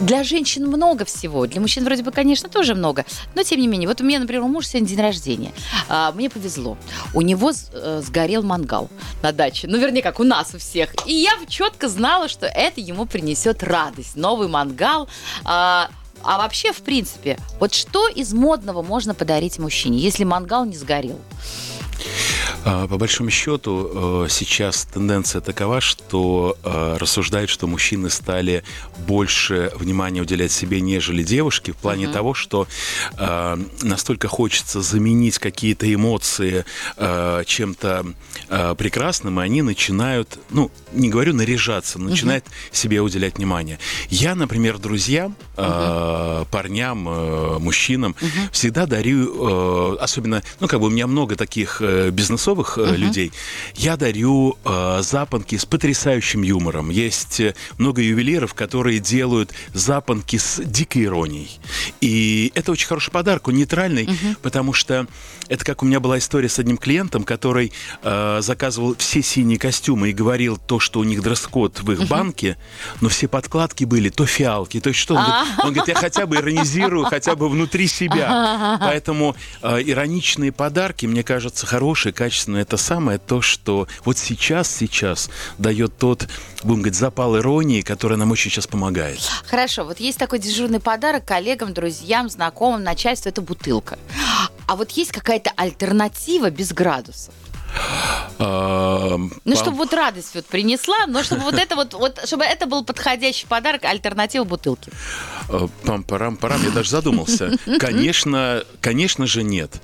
для 0.00 0.24
женщин 0.24 0.66
много 0.66 1.04
всего, 1.04 1.46
для 1.46 1.60
мужчин 1.60 1.84
вроде 1.84 2.02
бы, 2.02 2.10
конечно, 2.10 2.48
тоже 2.48 2.74
много, 2.74 3.04
но 3.34 3.42
тем 3.42 3.60
не 3.60 3.66
менее, 3.66 3.88
вот 3.88 4.00
у 4.00 4.04
меня, 4.04 4.18
например, 4.18 4.42
у 4.42 4.48
мужа 4.48 4.68
сегодня 4.68 4.88
день 4.88 5.00
рождения, 5.00 5.52
а, 5.88 6.12
мне 6.12 6.30
повезло, 6.30 6.76
у 7.14 7.20
него 7.20 7.50
э, 7.50 8.02
сгорел 8.04 8.42
мангал 8.42 8.88
на 9.22 9.32
даче, 9.32 9.68
ну, 9.68 9.78
вернее, 9.78 10.02
как 10.02 10.20
у 10.20 10.24
нас 10.24 10.54
у 10.54 10.58
всех, 10.58 10.94
и 11.06 11.12
я 11.12 11.32
четко 11.48 11.88
знала, 11.88 12.28
что 12.28 12.46
это 12.46 12.80
ему 12.80 13.06
принесет 13.06 13.62
радость, 13.62 14.16
новый 14.16 14.48
мангал, 14.48 15.08
а, 15.44 15.90
а 16.22 16.38
вообще, 16.38 16.72
в 16.72 16.82
принципе, 16.82 17.38
вот 17.60 17.74
что 17.74 18.08
из 18.08 18.32
модного 18.32 18.82
можно 18.82 19.14
подарить 19.14 19.58
мужчине, 19.58 19.98
если 19.98 20.24
мангал 20.24 20.64
не 20.64 20.76
сгорел? 20.76 21.20
А, 22.64 22.86
по 22.86 22.98
большому 22.98 23.30
счету, 23.30 24.24
э, 24.24 24.26
сейчас 24.30 24.84
тенденция 24.84 25.40
такова, 25.40 25.80
что 25.80 26.56
э, 26.62 26.96
рассуждают, 26.98 27.50
что 27.50 27.66
мужчины 27.66 28.10
стали 28.10 28.62
больше 29.06 29.72
внимания 29.74 30.20
уделять 30.20 30.52
себе, 30.52 30.80
нежели 30.80 31.22
девушки, 31.22 31.70
в 31.70 31.76
плане 31.76 32.06
uh-huh. 32.06 32.12
того, 32.12 32.34
что 32.34 32.66
э, 33.16 33.56
настолько 33.82 34.28
хочется 34.28 34.80
заменить 34.80 35.38
какие-то 35.38 35.92
эмоции 35.92 36.64
чем-то 36.96 38.06
прекрасным, 38.76 39.40
и 39.40 39.44
они 39.44 39.62
начинают, 39.62 40.38
ну, 40.50 40.70
не 40.92 41.08
говорю 41.08 41.34
наряжаться, 41.34 41.98
но 41.98 42.10
начинают 42.10 42.44
uh-huh. 42.44 42.76
себе 42.76 43.00
уделять 43.00 43.36
внимание. 43.36 43.78
Я, 44.08 44.34
например, 44.34 44.78
друзьям, 44.78 45.36
uh-huh. 45.56 46.46
парням, 46.50 46.98
мужчинам 47.62 48.14
uh-huh. 48.20 48.52
всегда 48.52 48.86
дарю, 48.86 49.96
особенно, 49.98 50.42
ну, 50.60 50.68
как 50.68 50.80
бы 50.80 50.86
у 50.86 50.90
меня 50.90 51.06
много 51.06 51.36
таких 51.36 51.82
бизнесовых 52.38 52.78
uh-huh. 52.78 52.96
людей, 52.96 53.32
я 53.74 53.96
дарю 53.96 54.56
э, 54.64 55.00
запонки 55.02 55.56
с 55.56 55.66
потрясающим 55.66 56.42
юмором. 56.42 56.90
Есть 56.90 57.40
э, 57.40 57.54
много 57.78 58.00
ювелиров, 58.00 58.54
которые 58.54 59.00
делают 59.00 59.52
запонки 59.74 60.36
с 60.36 60.62
дикой 60.62 61.04
иронией. 61.04 61.58
И 62.00 62.52
это 62.54 62.72
очень 62.72 62.86
хороший 62.86 63.10
подарок, 63.10 63.48
он 63.48 63.54
нейтральный, 63.54 64.04
uh-huh. 64.04 64.36
потому 64.42 64.72
что 64.72 65.06
это 65.48 65.64
как 65.64 65.82
у 65.82 65.86
меня 65.86 65.98
была 65.98 66.18
история 66.18 66.48
с 66.48 66.58
одним 66.58 66.76
клиентом, 66.76 67.24
который 67.24 67.72
э, 68.02 68.38
заказывал 68.40 68.94
все 68.96 69.22
синие 69.22 69.58
костюмы 69.58 70.10
и 70.10 70.12
говорил 70.12 70.58
то, 70.58 70.78
что 70.78 71.00
у 71.00 71.04
них 71.04 71.22
дресс-код 71.22 71.80
в 71.80 71.92
их 71.92 72.00
uh-huh. 72.00 72.08
банке, 72.08 72.56
но 73.00 73.08
все 73.08 73.26
подкладки 73.28 73.84
были 73.84 74.10
то 74.10 74.26
фиалки, 74.26 74.80
то 74.80 74.92
что. 74.92 75.14
Он, 75.14 75.24
говорит, 75.24 75.58
он 75.58 75.72
говорит, 75.72 75.88
я 75.88 75.94
хотя 75.94 76.26
бы 76.26 76.36
иронизирую, 76.36 77.04
хотя 77.06 77.34
бы 77.34 77.48
внутри 77.48 77.88
себя. 77.88 78.78
Поэтому 78.80 79.34
э, 79.62 79.82
ироничные 79.84 80.52
подарки, 80.52 81.06
мне 81.06 81.22
кажется, 81.22 81.66
хорошие, 81.66 82.12
качественные. 82.12 82.27
Это 82.28 82.76
самое 82.76 83.18
то, 83.18 83.40
что 83.40 83.88
вот 84.04 84.18
сейчас, 84.18 84.74
сейчас 84.74 85.30
дает 85.58 85.96
тот, 85.96 86.28
будем 86.62 86.80
говорить, 86.80 86.98
запал 86.98 87.36
иронии, 87.36 87.82
который 87.82 88.16
нам 88.16 88.30
очень 88.30 88.50
сейчас 88.50 88.66
помогает. 88.66 89.20
Хорошо, 89.46 89.84
вот 89.84 90.00
есть 90.00 90.18
такой 90.18 90.38
дежурный 90.38 90.80
подарок 90.80 91.24
коллегам, 91.24 91.72
друзьям, 91.72 92.28
знакомым, 92.28 92.82
начальству, 92.82 93.28
это 93.28 93.40
бутылка. 93.40 93.98
А 94.66 94.76
вот 94.76 94.90
есть 94.92 95.12
какая-то 95.12 95.50
альтернатива 95.56 96.50
без 96.50 96.72
градусов? 96.72 97.34
Ну, 98.38 99.56
чтобы 99.56 99.76
вот 99.76 99.92
радость 99.92 100.34
вот 100.34 100.46
принесла, 100.46 101.06
но 101.06 101.22
чтобы 101.22 101.42
вот 101.42 101.54
это 101.54 101.74
вот, 101.74 101.94
вот, 101.94 102.20
чтобы 102.24 102.44
это 102.44 102.66
был 102.66 102.84
подходящий 102.84 103.46
подарок, 103.46 103.84
альтернатива 103.84 104.44
бутылки. 104.44 104.92
Э, 105.48 105.66
пам-парам-парам, 105.84 106.62
я 106.64 106.70
даже 106.70 106.90
задумался. 106.90 107.52
Конечно, 107.78 108.62
конечно 108.80 109.26
же 109.26 109.42
нет. 109.42 109.80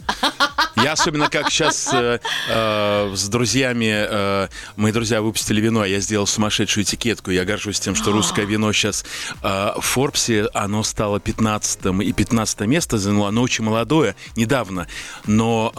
Я 0.84 0.92
особенно 0.92 1.30
как 1.30 1.50
сейчас 1.50 1.88
э, 1.94 2.20
э, 2.50 3.12
с 3.16 3.28
друзьями, 3.28 3.90
э, 3.90 4.48
мои 4.76 4.92
друзья 4.92 5.22
выпустили 5.22 5.58
вино, 5.62 5.86
я 5.86 5.98
сделал 6.00 6.26
сумасшедшую 6.26 6.84
этикетку. 6.84 7.30
Я 7.30 7.46
горжусь 7.46 7.80
тем, 7.80 7.94
что 7.94 8.12
русское 8.12 8.44
вино 8.44 8.70
сейчас 8.74 9.02
э, 9.42 9.72
в 9.78 9.80
Форбсе, 9.80 10.46
оно 10.52 10.82
стало 10.82 11.20
15 11.20 11.86
и 12.02 12.12
15 12.12 12.60
место 12.60 12.98
заняло. 12.98 13.28
Оно 13.28 13.40
очень 13.40 13.64
молодое, 13.64 14.14
недавно. 14.36 14.86
Но 15.26 15.72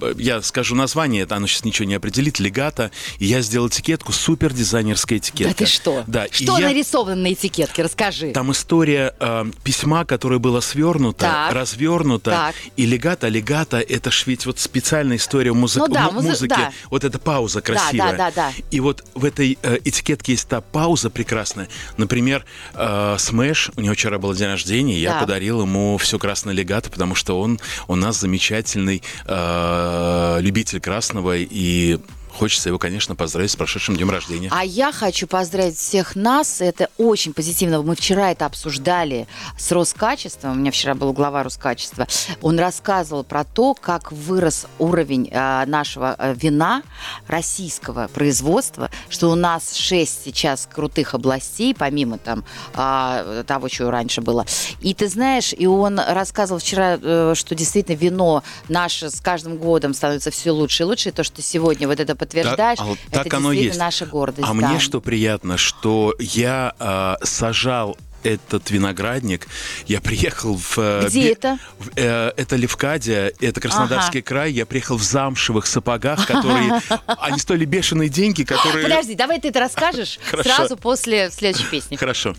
э, 0.00 0.14
я 0.16 0.40
скажу 0.40 0.74
название, 0.74 1.24
это 1.24 1.36
оно 1.36 1.46
сейчас 1.46 1.64
ничего 1.64 1.86
не 1.86 1.94
определит, 1.94 2.40
легата. 2.40 2.90
И 3.18 3.26
я 3.26 3.42
сделал 3.42 3.68
этикетку, 3.68 4.12
супер 4.12 4.54
дизайнерская 4.54 5.18
этикетка. 5.18 5.52
Да 5.52 5.66
ты 5.66 5.66
что? 5.66 6.04
Да. 6.06 6.26
Что 6.30 6.58
я... 6.58 6.68
нарисовано 6.68 7.16
на 7.16 7.32
этикетке? 7.34 7.82
Расскажи. 7.82 8.32
Там 8.32 8.52
история 8.52 9.14
э, 9.20 9.44
письма, 9.62 10.06
которое 10.06 10.38
было 10.38 10.60
свернуто, 10.60 11.26
так. 11.26 11.52
развернуто. 11.52 12.30
Так. 12.30 12.54
И 12.76 12.86
легата, 12.86 13.28
легата, 13.28 13.80
это 13.80 14.13
ж 14.14 14.26
ведь 14.26 14.46
вот 14.46 14.58
специальная 14.58 15.16
история 15.16 15.52
музы... 15.52 15.78
ну, 15.80 15.88
да, 15.88 16.10
музы... 16.10 16.28
музыки. 16.28 16.54
Да. 16.56 16.72
Вот 16.90 17.04
эта 17.04 17.18
пауза 17.18 17.60
красивая. 17.60 18.12
Да, 18.12 18.12
да, 18.12 18.30
да, 18.30 18.30
да. 18.34 18.52
И 18.70 18.80
вот 18.80 19.04
в 19.14 19.24
этой 19.24 19.58
э, 19.62 19.78
этикетке 19.84 20.32
есть 20.32 20.48
та 20.48 20.60
пауза 20.60 21.10
прекрасная. 21.10 21.68
Например, 21.96 22.44
э, 22.74 23.16
Смэш, 23.18 23.70
у 23.76 23.80
него 23.80 23.94
вчера 23.94 24.18
был 24.18 24.32
день 24.34 24.48
рождения, 24.48 24.98
я 24.98 25.14
да. 25.14 25.20
подарил 25.20 25.62
ему 25.62 25.98
все 25.98 26.18
красное 26.18 26.54
легато, 26.54 26.90
потому 26.90 27.14
что 27.14 27.40
он 27.40 27.60
у 27.88 27.96
нас 27.96 28.20
замечательный 28.20 29.02
э, 29.26 30.38
любитель 30.40 30.80
красного 30.80 31.36
и 31.36 31.98
Хочется 32.34 32.68
его, 32.68 32.78
конечно, 32.78 33.14
поздравить 33.14 33.52
с 33.52 33.56
прошедшим 33.56 33.96
днем 33.96 34.10
рождения. 34.10 34.48
А 34.52 34.64
я 34.64 34.90
хочу 34.90 35.28
поздравить 35.28 35.76
всех 35.76 36.16
нас. 36.16 36.60
Это 36.60 36.90
очень 36.98 37.32
позитивно. 37.32 37.80
Мы 37.82 37.94
вчера 37.94 38.32
это 38.32 38.46
обсуждали 38.46 39.28
с 39.56 39.70
Роскачеством. 39.70 40.52
У 40.52 40.54
меня 40.56 40.72
вчера 40.72 40.94
был 40.96 41.12
глава 41.12 41.44
Роскачества. 41.44 42.08
Он 42.42 42.58
рассказывал 42.58 43.22
про 43.22 43.44
то, 43.44 43.74
как 43.74 44.10
вырос 44.10 44.66
уровень 44.80 45.28
э, 45.30 45.64
нашего 45.66 46.16
э, 46.18 46.34
вина 46.34 46.82
российского 47.28 48.08
производства, 48.08 48.90
что 49.08 49.30
у 49.30 49.36
нас 49.36 49.76
шесть 49.76 50.24
сейчас 50.24 50.68
крутых 50.72 51.14
областей, 51.14 51.72
помимо 51.72 52.18
там 52.18 52.44
э, 52.74 53.44
того, 53.46 53.68
что 53.68 53.92
раньше 53.92 54.22
было. 54.22 54.44
И 54.80 54.92
ты 54.92 55.06
знаешь, 55.06 55.54
и 55.56 55.68
он 55.68 56.00
рассказывал 56.00 56.58
вчера, 56.58 56.98
э, 57.00 57.34
что 57.36 57.54
действительно 57.54 57.94
вино 57.96 58.42
наше 58.68 59.08
с 59.10 59.20
каждым 59.20 59.56
годом 59.56 59.94
становится 59.94 60.32
все 60.32 60.50
лучше 60.50 60.82
и 60.82 60.86
лучше. 60.86 61.08
И 61.10 61.12
то, 61.12 61.22
что 61.22 61.40
сегодня 61.40 61.86
вот 61.86 62.00
это 62.00 62.16
подтверждаешь, 62.24 62.78
так, 62.78 62.88
это 63.10 63.24
так 63.24 63.34
оно 63.34 63.52
есть. 63.52 63.78
наша 63.78 64.06
гордость. 64.06 64.48
А 64.48 64.54
да. 64.54 64.54
мне 64.54 64.78
что 64.78 65.00
приятно, 65.00 65.56
что 65.56 66.14
я 66.18 66.74
э, 66.78 67.24
сажал 67.24 67.96
этот 68.24 68.70
виноградник. 68.70 69.46
Я 69.86 70.00
приехал 70.00 70.56
в... 70.56 70.78
э, 70.78 71.06
Где 71.06 71.22
Бе- 71.24 71.32
это? 71.32 71.58
э, 71.94 72.32
это 72.36 72.56
Левкадия, 72.56 73.32
это 73.40 73.60
Краснодарский 73.60 74.22
край. 74.22 74.50
Я 74.52 74.66
приехал 74.66 74.96
в 74.96 75.02
замшевых 75.02 75.66
сапогах, 75.66 76.26
которые... 76.26 76.80
Они 77.06 77.38
стоили 77.38 77.66
бешеные 77.66 78.08
деньги, 78.08 78.42
которые... 78.44 78.82
Подожди, 78.82 79.14
давай 79.14 79.40
ты 79.40 79.48
это 79.48 79.60
расскажешь 79.60 80.18
сразу 80.42 80.76
после 80.76 81.30
следующей 81.30 81.66
песни. 81.66 81.96
Хорошо. 81.96 82.34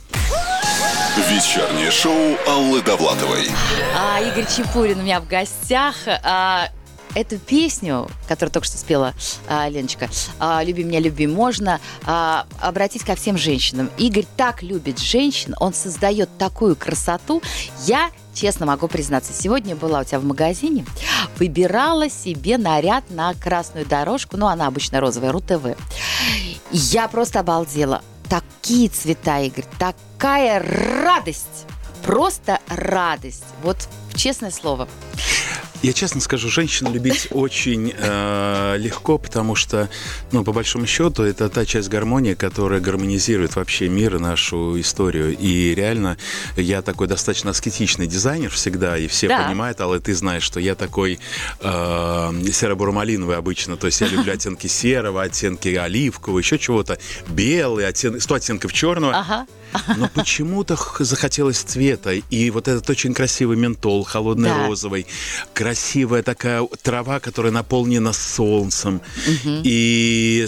Вечернее 1.29 1.91
шоу 1.91 2.37
Аллы 2.47 2.81
Довлатовой. 2.81 3.47
А, 3.97 4.19
Игорь 4.19 4.45
Чепурин 4.53 4.99
у 4.99 5.03
меня 5.03 5.21
в 5.21 5.27
гостях. 5.27 5.95
А, 6.07 6.69
эту 7.15 7.39
песню, 7.39 8.07
которую 8.27 8.51
только 8.51 8.67
что 8.67 8.77
спела 8.77 9.13
а, 9.47 9.67
Леночка, 9.67 10.09
а, 10.39 10.63
«Люби 10.63 10.83
меня, 10.83 10.99
люби 10.99 11.25
можно», 11.25 11.79
а, 12.03 12.45
обратить 12.59 13.03
ко 13.03 13.15
всем 13.15 13.37
женщинам. 13.37 13.89
Игорь 13.97 14.25
так 14.37 14.61
любит 14.61 14.99
женщин, 14.99 15.55
он 15.59 15.73
создает 15.73 16.29
такую 16.37 16.75
красоту. 16.75 17.41
Я 17.85 18.11
Честно 18.35 18.65
могу 18.65 18.89
признаться, 18.89 19.31
сегодня 19.31 19.77
была 19.77 20.01
у 20.01 20.03
тебя 20.03 20.19
в 20.19 20.25
магазине, 20.25 20.85
выбирала 21.39 22.09
себе 22.09 22.57
наряд 22.57 23.09
на 23.09 23.33
красную 23.33 23.85
дорожку, 23.85 24.35
ну, 24.35 24.47
она 24.47 24.67
обычно 24.67 24.99
розовая, 24.99 25.31
РУ-ТВ. 25.31 25.77
Я 26.69 27.07
просто 27.07 27.39
обалдела. 27.39 28.01
Такие 28.29 28.89
цвета, 28.89 29.39
Игорь, 29.39 29.63
такая 29.79 30.59
радость. 30.59 31.65
Просто 32.03 32.59
радость. 32.67 33.45
Вот 33.63 33.87
честное 34.15 34.51
слово. 34.51 34.89
Я 35.81 35.93
честно 35.93 36.19
скажу, 36.21 36.49
женщину 36.49 36.91
любить 36.91 37.27
очень 37.31 37.93
э, 37.95 38.75
легко, 38.79 39.17
потому 39.17 39.55
что, 39.55 39.87
ну, 40.31 40.43
по 40.43 40.51
большому 40.51 40.87
счету, 40.87 41.23
это 41.23 41.47
та 41.49 41.65
часть 41.65 41.89
гармонии, 41.89 42.33
которая 42.33 42.79
гармонизирует 42.79 43.55
вообще 43.55 43.87
мир 43.87 44.15
и 44.15 44.19
нашу 44.19 44.79
историю. 44.79 45.37
И 45.37 45.75
реально, 45.75 46.17
я 46.57 46.81
такой 46.81 47.07
достаточно 47.07 47.51
аскетичный 47.51 48.07
дизайнер 48.07 48.49
всегда, 48.49 48.97
и 48.97 49.07
все 49.07 49.27
Да. 49.27 49.43
понимают, 49.45 49.79
Алла, 49.79 49.99
ты 49.99 50.15
знаешь, 50.15 50.43
что 50.43 50.59
я 50.59 50.73
такой 50.75 51.19
э, 51.59 52.31
серо-буро-малиновый 52.51 53.37
обычно, 53.37 53.77
то 53.77 53.85
есть 53.87 54.01
я 54.01 54.07
люблю 54.07 54.33
оттенки 54.33 54.67
серого, 54.67 55.21
оттенки 55.21 55.69
оливкового, 55.75 56.39
еще 56.39 56.57
чего-то, 56.57 56.97
белый, 57.27 57.87
оттен... 57.87 58.19
100 58.19 58.33
оттенков 58.35 58.73
черного. 58.73 59.13
Ага. 59.19 59.45
Но 59.97 60.07
почему-то 60.13 60.77
захотелось 60.99 61.57
цвета. 61.59 62.13
И 62.13 62.49
вот 62.49 62.69
этот 62.69 62.89
очень 62.89 63.13
красивый 63.13 63.57
ментол, 63.57 64.03
холодный 64.05 64.49
Да. 64.49 64.67
розовый, 64.67 65.05
красивая 65.65 66.21
такая 66.21 66.63
трава, 66.83 67.19
которая 67.19 67.51
наполнена 67.51 68.13
солнцем. 68.13 69.01
И 69.63 70.47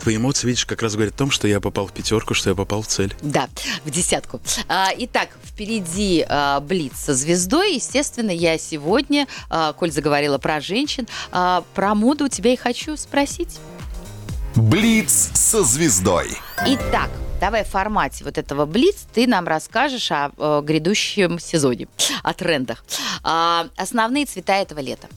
твои 0.00 0.16
эмоции, 0.16 0.46
видишь, 0.46 0.64
как 0.64 0.80
раз 0.80 0.94
говорят 0.94 1.12
о 1.12 1.18
том, 1.18 1.30
что 1.30 1.46
я 1.46 1.60
попал 1.60 1.86
в 1.86 1.92
пятерку, 1.92 2.32
что 2.32 2.48
я 2.48 2.56
попал 2.56 2.80
в 2.80 2.86
цель. 2.86 3.14
Да, 3.20 3.50
в 3.84 3.90
десятку. 3.90 4.40
А, 4.66 4.88
итак, 4.96 5.28
впереди 5.44 6.24
а, 6.26 6.60
Блиц 6.60 6.94
со 6.96 7.12
звездой. 7.12 7.74
Естественно, 7.74 8.30
я 8.30 8.56
сегодня, 8.56 9.26
а, 9.50 9.74
коль 9.74 9.92
заговорила 9.92 10.38
про 10.38 10.62
женщин, 10.62 11.06
а, 11.30 11.62
про 11.74 11.94
моду 11.94 12.24
у 12.24 12.28
тебя 12.28 12.54
и 12.54 12.56
хочу 12.56 12.96
спросить. 12.96 13.58
Блиц 14.54 15.30
со 15.34 15.62
звездой. 15.62 16.38
Итак, 16.66 17.10
давай 17.44 17.62
в 17.62 17.68
формате 17.68 18.24
вот 18.24 18.38
этого 18.38 18.64
Блиц 18.64 19.06
ты 19.12 19.26
нам 19.26 19.46
расскажешь 19.46 20.10
о, 20.10 20.30
э, 20.38 20.62
грядущем 20.64 21.38
сезоне, 21.38 21.88
о 22.22 22.32
трендах. 22.32 22.82
А, 23.22 23.66
основные 23.76 24.24
цвета 24.24 24.54
этого 24.54 24.80
лета. 24.80 25.08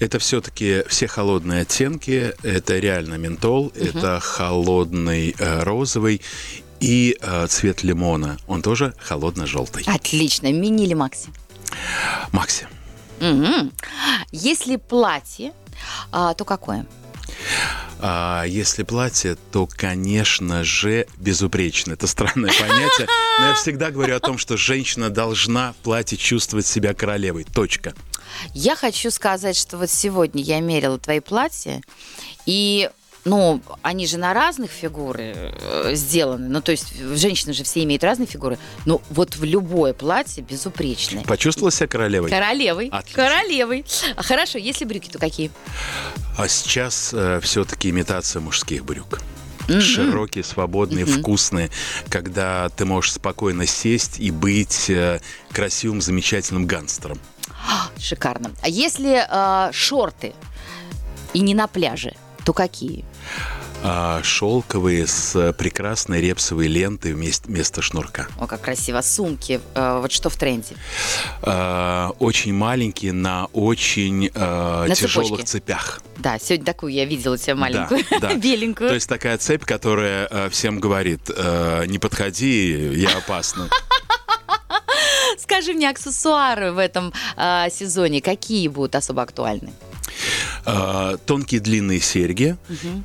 Это 0.00 0.18
все-таки 0.18 0.84
все 0.88 1.06
холодные 1.06 1.62
оттенки. 1.62 2.32
Это 2.42 2.78
реально 2.78 3.16
ментол, 3.16 3.70
это 3.74 4.20
холодный 4.20 5.36
э, 5.38 5.62
розовый 5.64 6.22
и 6.80 7.18
э, 7.20 7.46
цвет 7.48 7.82
лимона. 7.82 8.38
Он 8.46 8.62
тоже 8.62 8.94
холодно-желтый. 8.98 9.84
Отлично. 9.86 10.50
Мини 10.50 10.84
или 10.84 10.94
макси? 10.94 11.28
Макси. 12.32 12.66
Мгм. 13.20 13.70
Если 14.32 14.76
платье, 14.76 15.52
а, 16.10 16.32
то 16.32 16.46
какое? 16.46 16.86
А 18.00 18.44
если 18.46 18.84
платье, 18.84 19.36
то, 19.52 19.66
конечно 19.66 20.62
же, 20.62 21.06
безупречно. 21.16 21.94
Это 21.94 22.06
странное 22.06 22.52
понятие. 22.52 23.08
Но 23.40 23.48
я 23.48 23.54
всегда 23.54 23.90
говорю 23.90 24.16
о 24.16 24.20
том, 24.20 24.38
что 24.38 24.56
женщина 24.56 25.10
должна 25.10 25.72
в 25.72 25.76
платье 25.76 26.16
чувствовать 26.16 26.66
себя 26.66 26.94
королевой. 26.94 27.44
Точка. 27.44 27.94
Я 28.54 28.76
хочу 28.76 29.10
сказать, 29.10 29.56
что 29.56 29.78
вот 29.78 29.90
сегодня 29.90 30.42
я 30.42 30.60
мерила 30.60 30.98
твои 30.98 31.20
платья, 31.20 31.80
и 32.46 32.88
ну, 33.28 33.60
они 33.82 34.06
же 34.06 34.18
на 34.18 34.32
разных 34.34 34.70
фигуры 34.70 35.34
э, 35.60 35.94
сделаны. 35.94 36.48
Ну, 36.48 36.60
то 36.60 36.72
есть 36.72 36.98
женщины 37.14 37.52
же 37.52 37.64
все 37.64 37.84
имеют 37.84 38.02
разные 38.04 38.26
фигуры. 38.26 38.58
Но 38.86 39.00
вот 39.10 39.36
в 39.36 39.44
любое 39.44 39.92
платье 39.92 40.42
безупречное. 40.42 41.22
Почувствовала 41.24 41.70
себя 41.70 41.86
королевой? 41.86 42.30
Королевой. 42.30 42.88
Отлично. 42.88 43.22
Королевой. 43.22 43.84
А 44.16 44.22
хорошо, 44.22 44.58
если 44.58 44.84
брюки, 44.84 45.08
то 45.10 45.18
какие? 45.18 45.50
А 46.36 46.48
сейчас 46.48 47.14
все-таки 47.42 47.90
имитация 47.90 48.40
мужских 48.40 48.84
брюк. 48.84 49.20
Мгм. 49.68 49.80
Широкие, 49.82 50.44
свободные, 50.44 51.04
Мгм. 51.04 51.20
вкусные, 51.20 51.70
когда 52.08 52.70
ты 52.70 52.86
можешь 52.86 53.12
спокойно 53.12 53.66
сесть 53.66 54.18
и 54.18 54.30
быть 54.30 54.88
э, 54.88 55.20
красивым, 55.52 56.00
замечательным 56.00 56.66
гангстером. 56.66 57.18
Шикарно. 57.98 58.50
А 58.62 58.68
если 58.68 59.26
э, 59.28 59.72
шорты 59.72 60.32
и 61.34 61.40
не 61.40 61.54
на 61.54 61.66
пляже, 61.66 62.14
то 62.46 62.54
какие? 62.54 63.04
А 63.80 64.20
шелковые 64.24 65.06
с 65.06 65.52
прекрасной 65.52 66.20
репсовой 66.20 66.66
лентой 66.66 67.12
вместо, 67.12 67.46
вместо 67.46 67.80
шнурка. 67.80 68.26
О, 68.36 68.48
как 68.48 68.60
красиво. 68.60 69.00
Сумки. 69.02 69.60
э, 69.76 69.98
вот 70.02 70.10
что 70.10 70.30
в 70.30 70.36
тренде? 70.36 70.74
А, 71.42 72.10
очень 72.18 72.52
маленькие 72.52 73.12
на 73.12 73.46
очень 73.52 74.32
а, 74.34 74.84
На 74.88 74.94
тяжелых 74.96 75.28
цепочке. 75.28 75.46
цепях. 75.46 76.00
Да, 76.16 76.40
сегодня 76.40 76.66
такую 76.66 76.92
я 76.92 77.04
видела 77.04 77.38
тебя 77.38 77.54
маленькую, 77.54 78.00
Да, 78.10 78.18
да. 78.18 78.34
беленькую. 78.36 78.88
То 78.88 78.94
есть 78.96 79.08
такая 79.08 79.38
цепь, 79.38 79.64
которая 79.64 80.26
а, 80.28 80.48
всем 80.50 80.80
говорит, 80.80 81.30
а, 81.30 81.84
не 81.84 82.00
подходи, 82.00 82.72
я 82.96 83.16
опасна. 83.16 83.68
Скажи 85.38 85.72
мне, 85.72 85.88
аксессуары 85.88 86.72
в 86.72 86.78
этом 86.78 87.12
а, 87.36 87.70
сезоне 87.70 88.20
какие 88.20 88.66
будут 88.68 88.96
особо 88.96 89.22
актуальны? 89.22 89.72
А, 90.64 91.16
Тонкие 91.26 91.60
длинные 91.60 92.00
серьги 92.00 92.56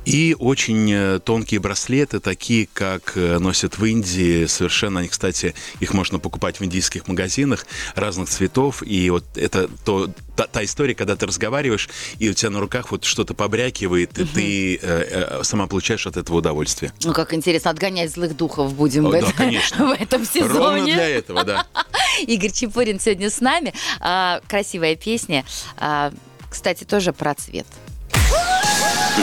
и 0.04 0.36
очень 0.38 0.90
э, 0.92 1.20
тонкие 1.20 1.60
браслеты, 1.60 2.20
такие, 2.20 2.68
как 2.72 3.12
э, 3.16 3.38
носят 3.38 3.78
в 3.78 3.84
Индии. 3.84 4.46
Совершенно 4.46 5.00
они, 5.00 5.08
кстати, 5.08 5.54
их 5.80 5.94
можно 5.94 6.18
покупать 6.18 6.60
в 6.60 6.64
индийских 6.64 7.08
магазинах 7.08 7.66
разных 7.94 8.28
цветов. 8.28 8.82
И 8.82 9.10
вот 9.10 9.24
это 9.36 9.68
то, 9.84 10.10
та, 10.36 10.46
та 10.46 10.64
история, 10.64 10.94
когда 10.94 11.16
ты 11.16 11.26
разговариваешь, 11.26 11.88
и 12.18 12.28
у 12.28 12.34
тебя 12.34 12.50
на 12.50 12.60
руках 12.60 12.90
вот 12.90 13.04
что-то 13.04 13.34
побрякивает, 13.34 14.18
и 14.18 14.24
ты 14.24 14.76
э, 14.76 14.80
э, 14.82 15.44
сама 15.44 15.66
получаешь 15.66 16.06
от 16.06 16.16
этого 16.16 16.38
удовольствие. 16.38 16.92
Ну, 17.02 17.12
как 17.12 17.34
интересно, 17.34 17.70
отгонять 17.70 18.12
злых 18.12 18.36
духов 18.36 18.74
будем 18.74 19.06
О, 19.06 19.10
в, 19.10 19.12
да, 19.12 19.32
конечно. 19.32 19.86
в 19.88 19.92
этом 19.92 20.24
сезоне. 20.24 20.48
Ровно 20.48 20.84
для 20.84 21.08
этого, 21.08 21.44
да. 21.44 21.66
Игорь 22.26 22.52
Чепурин 22.52 23.00
сегодня 23.00 23.30
с 23.30 23.40
нами. 23.40 23.72
А, 24.00 24.40
красивая 24.48 24.96
песня. 24.96 25.44
А, 25.76 26.12
кстати, 26.54 26.84
тоже 26.84 27.12
про 27.12 27.34
цвет. 27.34 27.66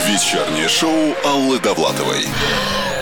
Вечернее 0.06 0.68
шоу 0.68 1.16
Аллы 1.26 1.60
Довлатовой. 1.60 2.26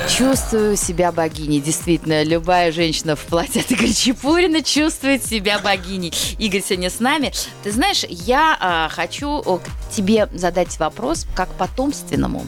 Чувствую 0.08 0.78
себя 0.78 1.12
богиней. 1.12 1.60
Действительно, 1.60 2.24
любая 2.24 2.72
женщина 2.72 3.16
в 3.16 3.22
платье 3.22 3.62
от 3.62 3.72
Игоря 3.72 3.92
Чепурина 3.92 4.62
чувствует 4.62 5.26
себя 5.26 5.60
богиней. 5.60 6.14
Игорь 6.38 6.62
сегодня 6.62 6.92
с 6.92 7.00
нами. 7.00 7.34
Ты 7.64 7.72
знаешь, 7.72 8.06
я 8.08 8.56
а, 8.60 8.90
хочу 8.90 9.42
к 9.42 9.62
тебе 9.92 10.30
задать 10.32 10.78
вопрос 10.80 11.26
как 11.36 11.50
потомственному. 11.56 12.46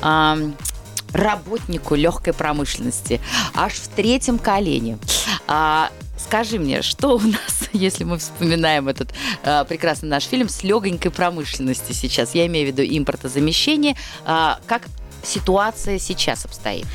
а, 0.00 0.38
работнику 1.12 1.94
легкой 1.94 2.32
промышленности, 2.32 3.20
аж 3.54 3.74
в 3.74 3.88
третьем 3.88 4.38
колене. 4.38 4.98
А, 5.46 5.90
скажи 6.28 6.58
мне, 6.58 6.82
что 6.82 7.16
у 7.16 7.20
нас, 7.20 7.68
если 7.72 8.04
мы 8.04 8.18
вспоминаем 8.18 8.88
этот 8.88 9.14
а, 9.42 9.64
прекрасный 9.64 10.10
наш 10.10 10.24
фильм 10.24 10.50
с 10.50 10.62
легонькой 10.62 11.10
промышленности 11.10 11.92
сейчас, 11.92 12.34
я 12.34 12.46
имею 12.46 12.70
в 12.70 12.76
виду 12.76 12.82
импортозамещение, 12.82 13.96
а, 14.26 14.60
как 14.66 14.82
ситуация 15.22 15.98
сейчас 15.98 16.44
обстоит? 16.44 16.86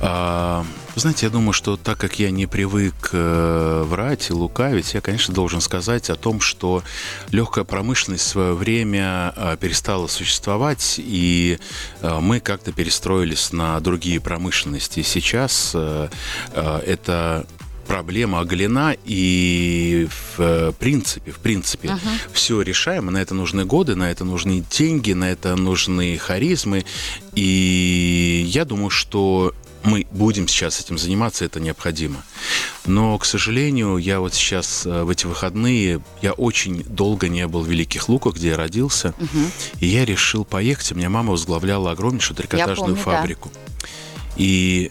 А, 0.00 0.64
знаете, 0.94 1.26
я 1.26 1.32
думаю, 1.32 1.52
что 1.52 1.76
так 1.76 1.98
как 1.98 2.20
я 2.20 2.30
не 2.30 2.46
привык 2.46 3.10
э, 3.12 3.82
врать 3.84 4.30
и 4.30 4.32
лукавить, 4.32 4.94
я, 4.94 5.00
конечно, 5.00 5.34
должен 5.34 5.60
сказать 5.60 6.08
о 6.08 6.14
том, 6.14 6.40
что 6.40 6.82
легкая 7.30 7.64
промышленность 7.64 8.24
в 8.24 8.28
свое 8.28 8.54
время 8.54 9.34
э, 9.36 9.56
перестала 9.60 10.06
существовать, 10.06 10.94
и 10.98 11.58
э, 12.00 12.18
мы 12.20 12.40
как-то 12.40 12.72
перестроились 12.72 13.52
на 13.52 13.78
другие 13.80 14.20
промышленности. 14.20 15.02
Сейчас 15.02 15.72
э, 15.74 16.08
э, 16.52 16.78
это 16.86 17.46
проблема 17.86 18.40
оголена, 18.40 18.96
и 19.04 20.08
в 20.10 20.40
э, 20.40 20.72
принципе, 20.78 21.30
в 21.30 21.38
принципе, 21.38 21.96
все 22.32 22.62
решаемо. 22.62 23.10
На 23.10 23.18
это 23.18 23.34
нужны 23.34 23.64
годы, 23.64 23.94
на 23.94 24.10
это 24.10 24.24
нужны 24.24 24.64
деньги, 24.70 25.12
на 25.12 25.30
это 25.30 25.56
нужны 25.56 26.18
харизмы. 26.18 26.84
И 27.34 28.44
я 28.48 28.64
думаю, 28.64 28.90
что 28.90 29.54
мы 29.86 30.06
будем 30.10 30.48
сейчас 30.48 30.80
этим 30.80 30.98
заниматься, 30.98 31.44
это 31.44 31.60
необходимо. 31.60 32.22
Но, 32.86 33.16
к 33.18 33.24
сожалению, 33.24 33.96
я 33.98 34.20
вот 34.20 34.34
сейчас 34.34 34.84
э, 34.84 35.04
в 35.04 35.10
эти 35.10 35.26
выходные, 35.26 36.00
я 36.22 36.32
очень 36.32 36.82
долго 36.84 37.28
не 37.28 37.46
был 37.46 37.62
в 37.62 37.68
Великих 37.68 38.08
Луках, 38.08 38.34
где 38.34 38.48
я 38.48 38.56
родился, 38.56 39.14
угу. 39.18 39.38
и 39.80 39.86
я 39.86 40.04
решил 40.04 40.44
поехать. 40.44 40.92
У 40.92 40.96
меня 40.96 41.08
мама 41.08 41.32
возглавляла 41.32 41.92
огромнейшую 41.92 42.36
трикотажную 42.36 42.96
помню, 42.96 43.02
фабрику. 43.02 43.50
Да. 43.54 43.92
И 44.36 44.90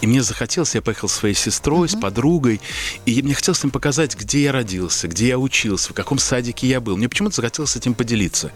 и 0.00 0.06
мне 0.06 0.22
захотелось, 0.22 0.74
я 0.74 0.82
поехал 0.82 1.08
со 1.08 1.18
своей 1.18 1.34
сестрой, 1.34 1.88
uh-huh. 1.88 1.98
с 1.98 2.00
подругой, 2.00 2.60
и 3.06 3.22
мне 3.22 3.34
хотелось 3.34 3.62
им 3.64 3.70
показать, 3.70 4.16
где 4.16 4.42
я 4.42 4.52
родился, 4.52 5.08
где 5.08 5.28
я 5.28 5.38
учился, 5.38 5.90
в 5.90 5.94
каком 5.94 6.18
садике 6.18 6.66
я 6.66 6.80
был. 6.80 6.96
Мне 6.96 7.08
почему-то 7.08 7.36
захотелось 7.36 7.76
этим 7.76 7.94
поделиться. 7.94 8.52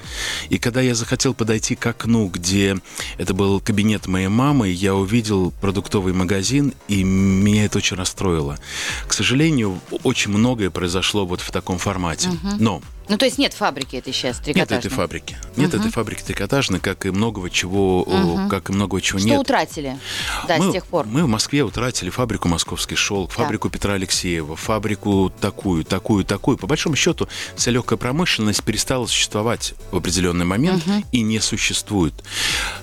И 0.49 0.59
когда 0.59 0.81
я 0.81 0.95
захотел 0.95 1.35
подойти 1.35 1.75
к 1.77 1.87
окну, 1.87 2.29
где 2.29 2.77
это 3.19 3.35
был 3.35 3.61
кабинет 3.61 4.07
моей 4.07 4.29
мамы, 4.29 4.69
я 4.69 4.95
увидел 4.95 5.53
продуктовый 5.61 6.13
магазин, 6.13 6.75
и 6.89 7.03
меня 7.03 7.65
это 7.65 7.79
очень 7.79 7.97
расстроило. 7.97 8.59
К 9.07 9.13
сожалению, 9.13 9.81
очень 10.03 10.31
многое 10.31 10.71
произошло 10.71 11.27
вот 11.27 11.41
в 11.41 11.51
таком 11.51 11.79
формате. 11.79 12.29
Uh-huh. 12.29 12.57
Но 12.59 12.83
ну, 13.11 13.19
то 13.19 13.25
есть 13.25 13.39
нет 13.39 13.53
фабрики 13.55 13.97
этой 13.97 14.13
сейчас 14.13 14.39
трикотажной? 14.39 14.77
Нет 14.77 14.87
этой 14.87 14.95
фабрики. 14.95 15.37
Нет 15.57 15.75
угу. 15.75 15.83
этой 15.83 15.91
фабрики 15.91 16.23
трикотажной, 16.23 16.79
как 16.79 17.07
и 17.07 17.11
многого 17.11 17.51
чего, 17.51 18.03
угу. 18.03 18.49
как 18.49 18.71
и 18.71 18.73
многого 18.73 19.01
чего 19.01 19.19
Что 19.19 19.27
нет. 19.27 19.35
Что 19.35 19.41
утратили, 19.41 19.99
да, 20.47 20.59
мы, 20.59 20.71
с 20.71 20.73
тех 20.73 20.87
пор? 20.87 21.07
Мы 21.07 21.25
в 21.25 21.29
Москве 21.29 21.65
утратили 21.65 22.09
фабрику 22.09 22.47
«Московский 22.47 22.95
шелк», 22.95 23.33
фабрику 23.33 23.69
да. 23.69 23.73
Петра 23.73 23.95
Алексеева, 23.95 24.55
фабрику 24.55 25.33
такую, 25.41 25.85
такую, 25.85 26.25
такую. 26.25 26.57
По 26.57 26.69
большому 26.69 26.95
счету, 26.95 27.29
вся 27.57 27.73
легкая 27.73 27.99
промышленность 27.99 28.63
перестала 28.63 29.07
существовать 29.07 29.75
в 29.91 29.97
определенный 29.97 30.45
момент 30.45 30.87
угу. 30.87 31.05
и 31.11 31.23
не 31.23 31.41
существует. 31.41 32.15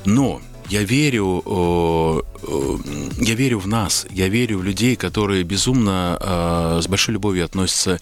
Но 0.04 0.42
я 0.70 0.84
верю, 0.84 2.26
я 3.18 3.34
верю 3.36 3.60
в 3.60 3.68
нас, 3.68 4.06
я 4.10 4.28
верю 4.28 4.58
в 4.58 4.64
людей, 4.64 4.98
которые 4.98 5.44
безумно 5.44 6.18
а, 6.20 6.80
с 6.82 6.88
большой 6.88 7.14
любовью 7.14 7.46
относятся 7.46 8.02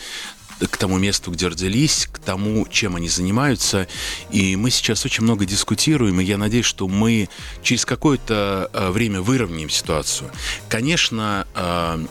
к 0.60 0.78
тому 0.78 0.98
месту, 0.98 1.32
где 1.32 1.48
родились, 1.48 2.08
к 2.12 2.20
тому, 2.20 2.68
чем 2.68 2.96
они 2.96 3.10
занимаются. 3.10 3.88
И 4.32 4.56
мы 4.56 4.72
сейчас 4.72 5.06
очень 5.06 5.24
много 5.24 5.46
дискутируем, 5.46 6.20
и 6.22 6.24
я 6.24 6.38
надеюсь, 6.38 6.66
что 6.66 6.88
мы 6.88 7.30
через 7.62 7.86
какое-то 7.86 8.70
э, 8.74 8.90
время 8.90 9.22
выровняем 9.22 9.70
ситуацию. 9.70 10.32
Конечно, 10.70 11.48
э, 11.56 12.06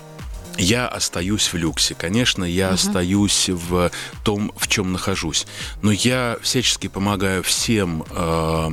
я 0.58 0.86
остаюсь 0.86 1.52
в 1.52 1.56
люксе, 1.56 1.94
конечно, 1.94 2.44
я 2.44 2.66
угу. 2.68 2.74
остаюсь 2.74 3.48
в 3.48 3.90
том, 4.22 4.52
в 4.56 4.68
чем 4.68 4.92
нахожусь, 4.92 5.46
но 5.82 5.90
я 5.90 6.36
всячески 6.42 6.88
помогаю 6.88 7.42
всем 7.42 8.04
э, 8.10 8.70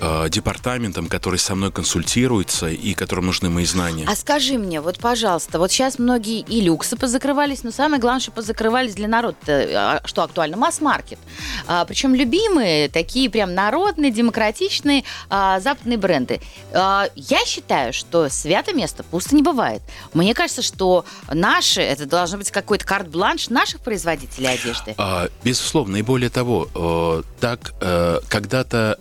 э, 0.00 0.28
департаментом, 0.28 1.08
который 1.08 1.38
со 1.38 1.54
мной 1.54 1.72
консультируется 1.72 2.68
и 2.68 2.94
которым 2.94 3.26
нужны 3.26 3.50
мои 3.50 3.64
знания. 3.64 4.06
А 4.08 4.14
скажи 4.16 4.58
мне, 4.58 4.80
вот, 4.80 4.98
пожалуйста, 4.98 5.58
вот 5.58 5.70
сейчас 5.70 5.98
многие 5.98 6.40
и 6.40 6.60
люксы 6.60 6.96
позакрывались, 6.96 7.62
но 7.62 7.70
самое 7.70 8.00
главное, 8.00 8.20
что 8.20 8.30
позакрывались 8.30 8.94
для 8.94 9.08
народа, 9.08 9.36
а, 9.46 10.00
что 10.04 10.22
актуально, 10.22 10.56
масс-маркет. 10.56 11.18
А, 11.66 11.84
причем 11.84 12.14
любимые, 12.14 12.88
такие 12.88 13.30
прям 13.30 13.54
народные, 13.54 14.10
демократичные 14.10 15.04
а, 15.30 15.60
западные 15.60 15.98
бренды. 15.98 16.40
А, 16.72 17.08
я 17.14 17.44
считаю, 17.44 17.92
что 17.92 18.28
свято 18.28 18.72
место 18.72 19.02
пусто 19.02 19.34
не 19.34 19.42
бывает. 19.42 19.82
Мне 20.14 20.34
кажется, 20.34 20.62
что 20.62 21.04
наши, 21.32 21.80
это 21.80 22.06
должно 22.06 22.38
быть 22.38 22.50
какой-то 22.50 22.84
карт-бланш 22.84 23.50
наших 23.50 23.80
производителей 23.80 24.48
одежды. 24.48 24.94
А, 24.96 25.28
безусловно, 25.42 25.96
и 25.96 26.02
более 26.02 26.30
того, 26.30 26.68
э, 26.74 27.22
так 27.40 27.74
э, 27.80 28.20
когда-то 28.28 28.98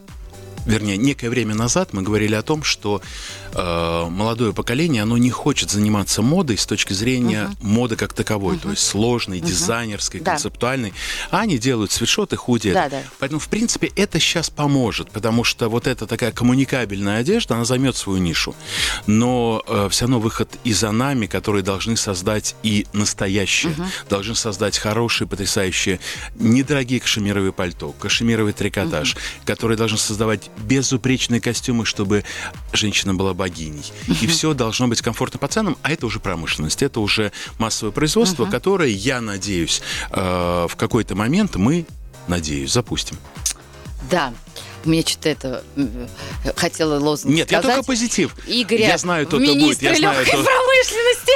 вернее, 0.67 0.97
некое 0.97 1.29
время 1.29 1.55
назад 1.55 1.93
мы 1.93 2.03
говорили 2.03 2.35
о 2.35 2.43
том, 2.43 2.63
что 2.63 3.01
молодое 3.57 4.53
поколение, 4.53 5.03
оно 5.03 5.17
не 5.17 5.31
хочет 5.31 5.71
заниматься 5.71 6.21
модой 6.21 6.57
с 6.57 6.65
точки 6.65 6.93
зрения 6.93 7.49
uh-huh. 7.49 7.65
моды 7.65 7.95
как 7.95 8.13
таковой, 8.13 8.55
uh-huh. 8.55 8.61
то 8.61 8.69
есть 8.71 8.83
сложной, 8.83 9.39
uh-huh. 9.39 9.47
дизайнерской, 9.47 10.19
да. 10.19 10.31
концептуальной, 10.31 10.93
а 11.31 11.39
они 11.39 11.57
делают 11.57 11.91
свитшоты, 11.91 12.35
худи. 12.35 12.73
Да, 12.73 12.89
да. 12.89 13.01
Поэтому, 13.19 13.39
в 13.39 13.47
принципе, 13.47 13.91
это 13.95 14.19
сейчас 14.19 14.49
поможет, 14.49 15.11
потому 15.11 15.43
что 15.43 15.69
вот 15.69 15.87
эта 15.87 16.05
такая 16.07 16.31
коммуникабельная 16.31 17.19
одежда, 17.19 17.55
она 17.55 17.65
займет 17.65 17.95
свою 17.95 18.19
нишу. 18.19 18.55
Но 19.07 19.63
э, 19.67 19.87
все 19.89 20.05
равно 20.05 20.19
выход 20.19 20.57
и 20.63 20.73
за 20.73 20.91
нами, 20.91 21.25
которые 21.25 21.63
должны 21.63 21.97
создать 21.97 22.55
и 22.63 22.85
настоящее, 22.93 23.73
uh-huh. 23.73 24.09
должны 24.09 24.35
создать 24.35 24.77
хорошие, 24.77 25.27
потрясающие, 25.27 25.99
недорогие 26.35 26.99
кашемировые 26.99 27.53
пальто, 27.53 27.93
кашемировый 27.93 28.53
трикотаж, 28.53 29.15
uh-huh. 29.15 29.45
которые 29.45 29.77
должны 29.77 29.97
создавать 29.97 30.49
безупречные 30.57 31.41
костюмы, 31.41 31.85
чтобы 31.85 32.23
женщина 32.73 33.13
была 33.15 33.33
богиней. 33.47 33.91
И 34.21 34.27
все 34.27 34.53
должно 34.53 34.87
быть 34.87 35.01
комфортно 35.01 35.39
по 35.39 35.47
ценам, 35.47 35.77
а 35.81 35.91
это 35.91 36.05
уже 36.05 36.19
промышленность, 36.19 36.83
это 36.83 36.99
уже 36.99 37.31
массовое 37.57 37.91
производство, 37.91 38.45
которое, 38.45 38.89
я 38.89 39.21
надеюсь, 39.21 39.81
э, 40.11 40.67
в 40.69 40.75
какой-то 40.75 41.15
момент 41.15 41.55
мы, 41.55 41.85
надеюсь, 42.27 42.73
запустим. 42.73 43.17
Да, 44.11 44.33
мне 44.85 45.01
что-то 45.01 45.29
это 45.29 45.63
хотела 46.55 46.99
лозунг 46.99 47.33
Нет, 47.33 47.47
сказать. 47.47 47.65
я 47.65 47.71
только 47.71 47.87
позитив. 47.87 48.35
Игорь, 48.47 48.81
я 48.81 48.97
знаю, 48.97 49.25
то, 49.25 49.39
то 49.39 49.53
будет. 49.53 49.81
Я 49.81 49.95
знаю, 49.95 50.25
то... 50.25 50.31
промышленности. 50.31 51.31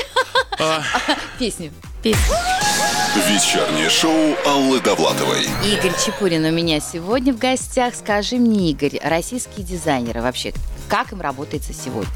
А. 0.60 0.84
Песню. 1.40 1.72
Песню. 2.02 2.36
Вечернее 3.28 3.90
шоу 3.90 4.36
Аллы 4.46 4.80
Довлатовой. 4.80 5.44
Игорь 5.66 5.92
Чепурин 6.04 6.46
у 6.46 6.52
меня 6.52 6.80
сегодня 6.80 7.34
в 7.34 7.38
гостях. 7.38 7.94
Скажи 7.94 8.38
мне, 8.38 8.72
Игорь, 8.72 9.00
российские 9.04 9.66
дизайнеры 9.66 10.22
вообще, 10.22 10.54
как 10.88 11.12
им 11.12 11.22
работается 11.22 11.74
сегодня? 11.74 12.10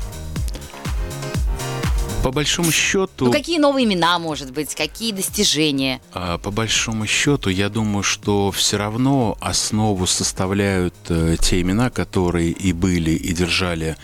По 2.25 2.31
большому 2.31 2.71
счету... 2.71 3.25
Ну, 3.25 3.31
какие 3.31 3.59
новые 3.59 3.85
имена, 3.85 4.17
может 4.17 4.51
быть, 4.51 4.73
какие 4.73 5.11
достижения? 5.11 6.01
А, 6.11 6.39
по 6.39 6.49
большому 6.49 7.05
счету, 7.05 7.51
я 7.51 7.69
думаю, 7.69 8.01
что 8.01 8.49
все 8.49 8.77
равно 8.77 9.37
основу 9.41 10.07
составляют 10.07 10.95
э, 11.09 11.35
те 11.39 11.61
имена, 11.61 11.91
которые 11.91 12.49
и 12.49 12.73
были, 12.73 13.11
и 13.11 13.31
держали 13.31 13.95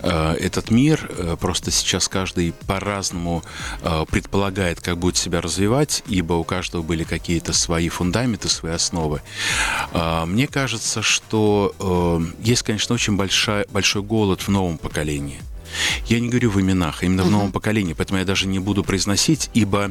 э, 0.00 0.32
этот 0.40 0.72
мир. 0.72 1.08
Э, 1.08 1.36
просто 1.38 1.70
сейчас 1.70 2.08
каждый 2.08 2.52
по-разному 2.66 3.44
предполагает, 4.10 4.80
как 4.80 4.98
будет 4.98 5.16
себя 5.16 5.40
развивать, 5.40 6.02
ибо 6.08 6.32
у 6.32 6.42
каждого 6.42 6.82
были 6.82 7.04
какие-то 7.04 7.52
свои 7.52 7.88
фундаменты, 7.88 8.48
свои 8.48 8.72
основы. 8.72 9.22
Э, 9.92 10.24
мне 10.24 10.48
кажется, 10.48 11.00
что 11.02 12.20
есть, 12.40 12.64
конечно, 12.64 12.96
очень 12.96 13.16
большая, 13.16 13.66
большой 13.70 14.02
голод 14.02 14.40
в 14.40 14.48
новом 14.48 14.78
поколении. 14.78 15.40
Я 16.06 16.20
не 16.20 16.28
говорю 16.28 16.50
в 16.50 16.60
именах, 16.60 17.02
а 17.02 17.06
именно 17.06 17.22
в 17.22 17.30
новом 17.30 17.52
поколении, 17.52 17.92
поэтому 17.92 18.18
я 18.18 18.24
даже 18.24 18.46
не 18.46 18.58
буду 18.58 18.84
произносить, 18.84 19.50
ибо 19.54 19.90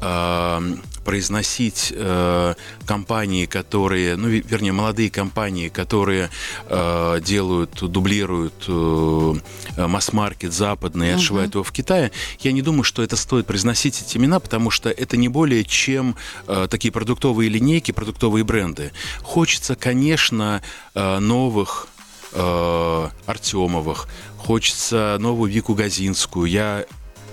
э, 0.00 0.76
произносить 1.04 1.92
э, 1.94 2.54
компании, 2.86 3.46
которые, 3.46 4.16
ну, 4.16 4.28
вернее, 4.28 4.72
молодые 4.72 5.10
компании, 5.10 5.68
которые 5.68 6.30
э, 6.68 7.20
делают, 7.24 7.82
дублируют 7.82 8.64
э, 8.68 9.34
масс-маркет 9.76 10.52
западный 10.52 11.08
и 11.08 11.12
отшивают 11.12 11.54
его 11.54 11.64
в 11.64 11.72
Китае, 11.72 12.12
я 12.40 12.52
не 12.52 12.62
думаю, 12.62 12.84
что 12.84 13.02
это 13.02 13.16
стоит 13.16 13.46
произносить 13.46 14.02
эти 14.02 14.16
имена, 14.16 14.40
потому 14.40 14.70
что 14.70 14.90
это 14.90 15.16
не 15.16 15.28
более 15.28 15.64
чем 15.64 16.16
э, 16.46 16.66
такие 16.70 16.92
продуктовые 16.92 17.48
линейки, 17.48 17.92
продуктовые 17.92 18.44
бренды. 18.44 18.92
Хочется, 19.22 19.74
конечно, 19.74 20.62
э, 20.94 21.18
новых 21.18 21.88
э, 22.32 23.08
Артемовых, 23.26 24.08
хочется 24.38 25.16
новую 25.18 25.50
Вику 25.50 25.74
Газинскую. 25.74 26.46
Я 26.46 26.86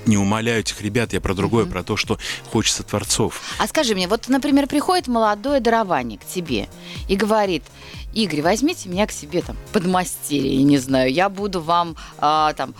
не 0.05 0.17
умоляю 0.17 0.61
этих 0.61 0.81
ребят, 0.81 1.13
я 1.13 1.21
про 1.21 1.33
другое, 1.33 1.65
mm-hmm. 1.65 1.71
про 1.71 1.83
то, 1.83 1.97
что 1.97 2.17
хочется 2.51 2.83
творцов. 2.83 3.41
А 3.59 3.67
скажи 3.67 3.95
мне, 3.95 4.07
вот, 4.07 4.27
например, 4.27 4.67
приходит 4.67 5.07
молодое 5.07 5.59
дарование 5.59 6.17
к 6.17 6.25
тебе 6.25 6.67
и 7.07 7.15
говорит, 7.15 7.63
Игорь, 8.13 8.41
возьмите 8.41 8.89
меня 8.89 9.05
к 9.05 9.11
себе 9.11 9.41
там 9.41 9.55
подмастерье, 9.71 10.55
я 10.55 10.63
не 10.63 10.77
знаю, 10.77 11.11
я 11.11 11.29
буду 11.29 11.61
вам 11.61 11.95
а, 12.17 12.53
там 12.53 12.73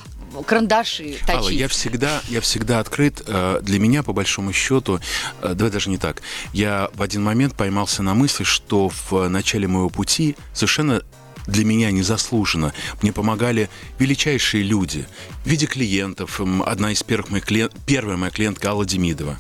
карандаши 0.45 1.17
точить. 1.25 1.29
Алла, 1.29 1.49
я 1.49 1.67
всегда, 1.67 2.21
я 2.29 2.41
всегда 2.41 2.79
открыт. 2.79 3.21
Э, 3.25 3.59
для 3.61 3.79
меня, 3.79 4.03
по 4.03 4.13
большому 4.13 4.53
счету, 4.53 4.99
э, 5.41 5.53
давай 5.53 5.71
даже 5.71 5.89
не 5.89 5.97
так. 5.97 6.21
Я 6.53 6.89
в 6.93 7.01
один 7.01 7.23
момент 7.23 7.55
поймался 7.55 8.03
на 8.03 8.13
мысли, 8.13 8.43
что 8.43 8.89
в 8.89 9.27
начале 9.27 9.67
моего 9.67 9.89
пути 9.89 10.35
совершенно 10.53 11.01
для 11.49 11.65
меня 11.65 11.91
незаслуженно. 11.91 12.73
Мне 13.01 13.11
помогали 13.11 13.69
величайшие 13.97 14.63
люди 14.63 15.05
в 15.43 15.49
виде 15.49 15.65
клиентов. 15.65 16.39
Одна 16.65 16.91
из 16.91 17.03
первых 17.03 17.31
моих 17.31 17.45
клиент, 17.45 17.73
первая 17.85 18.17
моя 18.17 18.31
клиентка 18.31 18.69
Алла 18.69 18.85
Демидова. 18.85 19.37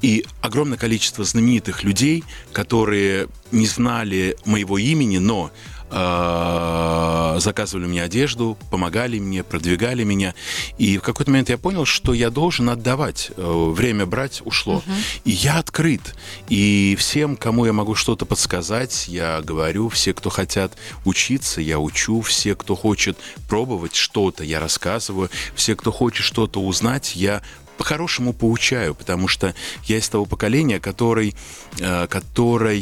И 0.00 0.24
огромное 0.40 0.78
количество 0.78 1.24
знаменитых 1.24 1.84
людей, 1.84 2.24
которые 2.52 3.28
не 3.52 3.66
знали 3.66 4.36
моего 4.44 4.78
имени, 4.78 5.18
но 5.18 5.52
заказывали 5.92 7.86
мне 7.86 8.02
одежду, 8.02 8.56
помогали 8.70 9.18
мне, 9.18 9.42
продвигали 9.42 10.04
меня. 10.04 10.34
И 10.78 10.98
в 10.98 11.02
какой-то 11.02 11.30
момент 11.30 11.50
я 11.50 11.58
понял, 11.58 11.84
что 11.84 12.14
я 12.14 12.30
должен 12.30 12.70
отдавать. 12.70 13.30
Э, 13.36 13.70
время 13.70 14.06
брать 14.06 14.42
ушло. 14.44 14.76
Угу. 14.76 14.92
И 15.24 15.30
я 15.30 15.58
открыт. 15.58 16.14
И 16.48 16.96
всем, 16.98 17.36
кому 17.36 17.66
я 17.66 17.72
могу 17.72 17.94
что-то 17.94 18.24
подсказать, 18.24 19.08
я 19.08 19.42
говорю. 19.42 19.88
Все, 19.88 20.14
кто 20.14 20.30
хотят 20.30 20.72
учиться, 21.04 21.60
я 21.60 21.78
учу. 21.78 22.20
Все, 22.22 22.54
кто 22.54 22.74
хочет 22.74 23.18
пробовать 23.48 23.94
что-то, 23.94 24.44
я 24.44 24.60
рассказываю. 24.60 25.30
Все, 25.54 25.76
кто 25.76 25.92
хочет 25.92 26.24
что-то 26.24 26.60
узнать, 26.60 27.16
я 27.16 27.42
по-хорошему 27.78 28.32
поучаю, 28.32 28.94
потому 28.94 29.28
что 29.28 29.54
я 29.84 29.98
из 29.98 30.08
того 30.08 30.26
поколения, 30.26 30.80
который, 30.80 31.34
э, 31.78 32.06
которое 32.06 32.78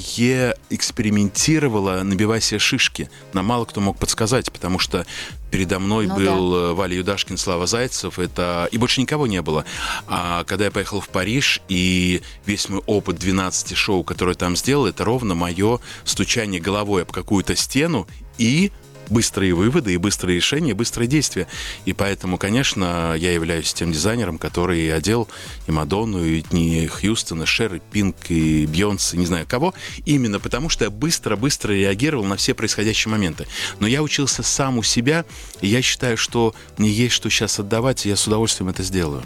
экспериментировало, 0.71 2.03
набивая 2.03 2.41
себе 2.41 2.59
шишки. 2.59 3.11
Нам 3.33 3.47
мало 3.47 3.65
кто 3.65 3.81
мог 3.81 3.99
подсказать, 3.99 4.53
потому 4.53 4.79
что 4.79 5.07
передо 5.51 5.79
мной 5.79 6.07
ну, 6.07 6.17
был 6.17 6.51
да. 6.53 6.59
Э, 6.59 6.73
Валя 6.75 6.97
Юдашкин, 6.97 7.37
Слава 7.37 7.67
Зайцев, 7.67 8.19
это 8.19 8.69
и 8.71 8.79
больше 8.79 9.01
никого 9.01 9.27
не 9.27 9.43
было. 9.43 9.65
А 10.07 10.45
когда 10.45 10.67
я 10.67 10.71
поехал 10.71 11.01
в 11.01 11.09
Париж, 11.09 11.61
и 11.69 12.23
весь 12.47 12.69
мой 12.69 12.83
опыт 12.87 13.19
12 13.19 13.77
шоу, 13.77 14.05
который 14.05 14.35
там 14.35 14.57
сделал, 14.57 14.87
это 14.87 15.05
ровно 15.05 15.35
мое 15.35 15.81
стучание 16.05 16.61
головой 16.61 17.03
об 17.03 17.13
какую-то 17.13 17.57
стену 17.57 18.07
и 18.39 18.73
быстрые 19.11 19.53
выводы 19.55 19.93
и 19.93 19.97
быстрые 19.97 20.37
решения, 20.37 20.71
и 20.71 20.75
быстрые 20.75 21.09
действия. 21.09 21.47
И 21.85 21.93
поэтому, 21.93 22.39
конечно, 22.39 23.15
я 23.17 23.33
являюсь 23.33 23.75
тем 23.75 23.93
дизайнером, 23.93 24.39
который 24.39 24.95
одел 24.95 25.29
и 25.67 25.73
Мадонну, 25.73 26.25
и 26.25 26.43
Дни 26.43 26.87
Хьюстона, 26.87 27.45
Шер, 27.45 27.75
и 27.75 27.81
Пинк, 27.81 28.17
и 28.29 28.67
Бьонс, 28.67 29.15
и 29.15 29.19
не 29.19 29.27
знаю 29.27 29.47
кого, 29.49 29.75
именно 30.07 30.39
потому 30.39 30.69
что 30.69 30.85
я 30.85 30.91
быстро-быстро 30.91 31.73
реагировал 31.73 32.25
на 32.25 32.37
все 32.37 32.55
происходящие 32.55 33.11
моменты. 33.11 33.47
Но 33.81 33.87
я 33.87 34.03
учился 34.03 34.43
сам 34.43 34.79
у 34.79 34.83
себя, 34.83 35.25
и 35.61 35.67
я 35.67 35.83
считаю, 35.83 36.17
что 36.17 36.55
мне 36.79 36.91
есть 36.91 37.15
что 37.15 37.29
сейчас 37.31 37.59
отдавать, 37.59 38.07
и 38.07 38.09
я 38.09 38.17
с 38.17 38.27
удовольствием 38.27 38.71
это 38.71 38.83
сделаю. 38.83 39.23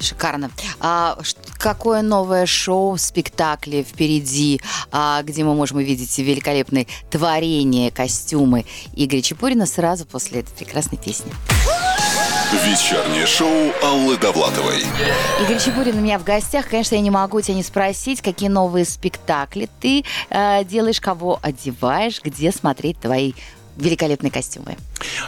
Шикарно. 0.00 0.50
А 0.80 1.18
какое 1.58 2.02
новое 2.02 2.46
шоу, 2.46 2.96
спектакли 2.98 3.86
впереди, 3.88 4.60
а, 4.90 5.22
где 5.22 5.44
мы 5.44 5.54
можем 5.54 5.78
увидеть 5.78 6.18
великолепные 6.18 6.86
творения, 7.10 7.90
костюмы 7.90 8.64
Игоря 8.94 9.22
Чепурина 9.28 9.66
сразу 9.66 10.06
после 10.06 10.40
этой 10.40 10.54
прекрасной 10.56 10.96
песни. 10.96 11.30
Вечернее 12.64 13.26
шоу 13.26 13.74
Аллы 13.82 14.16
Довлатовой. 14.16 14.82
Игорь 15.42 15.58
Чепурин 15.58 15.98
у 15.98 16.00
меня 16.00 16.18
в 16.18 16.24
гостях. 16.24 16.70
Конечно, 16.70 16.94
я 16.94 17.02
не 17.02 17.10
могу 17.10 17.38
тебя 17.42 17.54
не 17.54 17.62
спросить, 17.62 18.22
какие 18.22 18.48
новые 18.48 18.86
спектакли 18.86 19.68
ты 19.80 20.02
э, 20.30 20.64
делаешь, 20.64 20.98
кого 20.98 21.38
одеваешь, 21.42 22.22
где 22.24 22.50
смотреть 22.50 23.00
твои 23.00 23.34
великолепные 23.76 24.30
костюмы. 24.30 24.78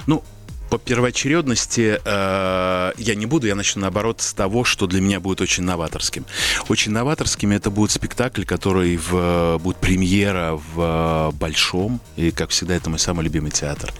Ну, 0.07 0.23
по 0.71 0.79
первоочередности 0.79 2.01
э, 2.05 2.93
я 2.97 3.15
не 3.17 3.27
буду, 3.27 3.49
я 3.49 3.57
начну 3.57 3.83
наоборот 3.83 4.21
с 4.21 4.33
того, 4.33 4.65
что 4.65 4.87
для 4.87 5.01
меня 5.01 5.19
будет 5.19 5.41
очень 5.41 5.65
новаторским. 5.65 6.25
Очень 6.69 6.93
новаторским 6.93 7.51
это 7.51 7.71
будет 7.71 7.91
спектакль, 7.91 8.45
который 8.45 8.97
в, 8.97 9.59
будет 9.59 9.77
премьера 9.79 10.59
в 10.75 11.33
Большом, 11.39 12.01
и, 12.17 12.31
как 12.31 12.51
всегда, 12.51 12.77
это 12.77 12.89
мой 12.89 13.01
самый 13.01 13.25
любимый 13.25 13.51
театр. 13.51 13.93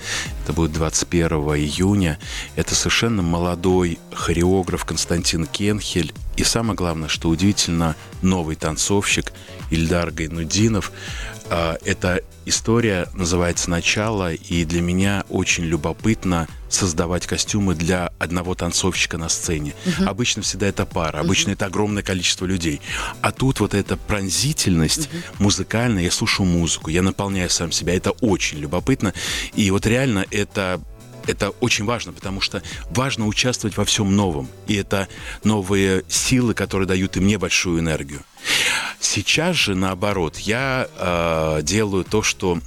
Это 0.45 0.53
будет 0.53 0.73
21 0.73 1.29
июня. 1.57 2.19
Это 2.55 2.75
совершенно 2.77 3.23
молодой 3.23 3.99
хореограф 4.13 4.85
Константин 4.85 5.47
Кенхель, 5.47 6.15
и 6.37 6.45
самое 6.45 6.77
главное, 6.77 7.09
что 7.09 7.29
удивительно, 7.29 7.97
новый 8.23 8.55
танцовщик 8.55 9.33
Ильдар 9.71 10.11
Гайнудинов. 10.11 10.93
А, 11.49 11.77
эта 11.85 12.23
история 12.47 13.09
называется 13.15 13.71
«Начало», 13.71 14.33
и 14.33 14.65
для 14.65 14.83
меня 14.83 15.25
очень 15.29 15.65
любопытно 15.65 16.49
создавать 16.69 17.27
костюмы 17.27 17.75
для 17.75 18.13
одного 18.19 18.55
танцовщика 18.55 19.19
на 19.19 19.29
сцене. 19.29 19.75
Uh-huh. 19.85 20.07
Обычно 20.07 20.43
всегда 20.43 20.69
это 20.69 20.87
пара, 20.87 21.19
обычно 21.19 21.51
uh-huh. 21.51 21.55
это 21.55 21.67
огромное 21.67 22.03
количество 22.03 22.47
людей. 22.47 22.81
А 23.21 23.33
тут 23.33 23.61
вот 23.61 23.75
эта 23.75 23.97
пронзительность 23.97 25.09
uh-huh. 25.09 25.35
музыкальная, 25.41 26.05
я 26.05 26.11
слушаю 26.13 26.47
музыку, 26.47 26.91
я 26.91 27.03
наполняю 27.03 27.51
сам 27.51 27.73
себя, 27.73 27.97
это 27.97 28.13
очень 28.13 28.59
любопытно. 28.59 29.13
И 29.55 29.71
вот 29.73 29.87
реально 29.87 30.25
это 30.31 30.81
это 31.27 31.51
очень 31.61 31.85
важно, 31.85 32.13
потому 32.13 32.41
что 32.41 32.63
важно 32.91 33.27
участвовать 33.27 33.77
во 33.77 33.85
всем 33.85 34.15
новом. 34.15 34.49
И 34.67 34.75
это 34.75 35.09
новые 35.45 36.05
силы, 36.09 36.55
которые 36.55 36.87
дают 36.87 37.17
и 37.17 37.21
мне 37.21 37.39
большую 37.39 37.81
энергию. 37.81 38.23
Сейчас 39.01 39.57
же, 39.57 39.75
наоборот, 39.75 40.39
я 40.39 40.89
э, 40.97 41.61
делаю 41.63 42.05
то, 42.05 42.23
что 42.23 42.59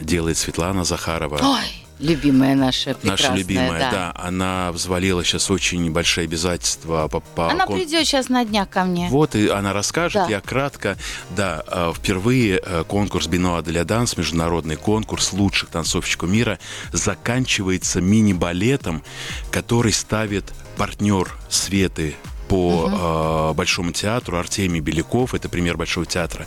делает 0.00 0.38
Светлана 0.38 0.84
Захарова. 0.84 1.38
Ой! 1.42 1.87
Любимая 1.98 2.54
наша, 2.54 2.96
Наша 3.02 3.34
любимая, 3.34 3.78
да. 3.78 3.90
да. 3.90 4.12
Она 4.14 4.70
взвалила 4.72 5.24
сейчас 5.24 5.50
очень 5.50 5.90
большие 5.90 6.24
обязательства 6.24 7.08
по, 7.08 7.20
по 7.20 7.50
Она 7.50 7.66
кон... 7.66 7.76
придет 7.76 8.06
сейчас 8.06 8.28
на 8.28 8.44
днях 8.44 8.68
ко 8.68 8.84
мне. 8.84 9.08
Вот, 9.08 9.34
и 9.34 9.48
она 9.48 9.72
расскажет, 9.72 10.22
да. 10.22 10.28
я 10.28 10.40
кратко. 10.40 10.96
Да, 11.30 11.64
э, 11.66 11.92
впервые 11.94 12.60
э, 12.64 12.84
конкурс 12.86 13.26
Бенуа 13.26 13.62
для 13.62 13.84
Данс, 13.84 14.16
международный 14.16 14.76
конкурс 14.76 15.32
лучших 15.32 15.70
танцовщиков 15.70 16.28
мира, 16.28 16.58
заканчивается 16.92 18.00
мини-балетом, 18.00 19.02
который 19.50 19.92
ставит 19.92 20.44
партнер 20.76 21.34
Светы 21.48 22.14
по 22.48 22.84
угу. 22.84 23.50
э, 23.50 23.52
Большому 23.54 23.92
театру, 23.92 24.38
Артемий 24.38 24.80
Беляков, 24.80 25.34
это 25.34 25.48
пример 25.48 25.76
Большого 25.76 26.06
театра. 26.06 26.46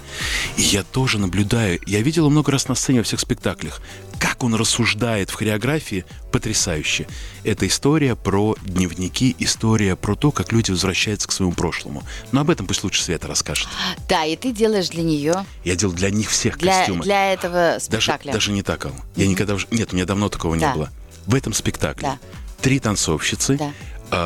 И 0.57 0.61
я 0.61 0.83
тоже 0.83 1.19
наблюдаю, 1.19 1.79
я 1.85 2.01
видел 2.01 2.29
много 2.29 2.51
раз 2.51 2.67
на 2.67 2.75
сцене 2.75 2.99
во 2.99 3.03
всех 3.03 3.19
спектаклях, 3.19 3.81
как 4.19 4.43
он 4.43 4.55
рассуждает 4.55 5.29
в 5.29 5.35
хореографии, 5.35 6.05
потрясающе. 6.31 7.07
Это 7.43 7.67
история 7.67 8.15
про 8.15 8.55
дневники, 8.63 9.35
история 9.39 9.95
про 9.95 10.15
то, 10.15 10.31
как 10.31 10.51
люди 10.51 10.71
возвращаются 10.71 11.27
к 11.27 11.31
своему 11.31 11.53
прошлому. 11.53 12.03
Но 12.31 12.41
об 12.41 12.49
этом 12.49 12.65
пусть 12.65 12.83
лучше 12.83 13.03
Света 13.03 13.27
расскажет. 13.27 13.67
Да, 14.09 14.25
и 14.25 14.35
ты 14.35 14.51
делаешь 14.51 14.89
для 14.89 15.03
нее. 15.03 15.45
Я 15.63 15.75
делал 15.75 15.93
для 15.93 16.09
них 16.09 16.29
всех 16.29 16.57
для, 16.57 16.79
костюмы. 16.79 17.03
Для 17.03 17.33
этого 17.33 17.77
спектакля. 17.79 18.31
Даже, 18.31 18.47
даже 18.47 18.51
не 18.51 18.63
так, 18.63 18.85
Ал. 18.85 18.93
Я 19.15 19.25
mm-hmm. 19.25 19.27
никогда 19.27 19.53
уже... 19.55 19.67
Нет, 19.71 19.91
у 19.91 19.95
меня 19.95 20.05
давно 20.05 20.29
такого 20.29 20.57
да. 20.57 20.67
не 20.67 20.73
было. 20.75 20.89
В 21.25 21.35
этом 21.35 21.53
спектакле 21.53 22.07
да. 22.07 22.19
три 22.61 22.79
танцовщицы, 22.79 23.57
да 23.57 23.73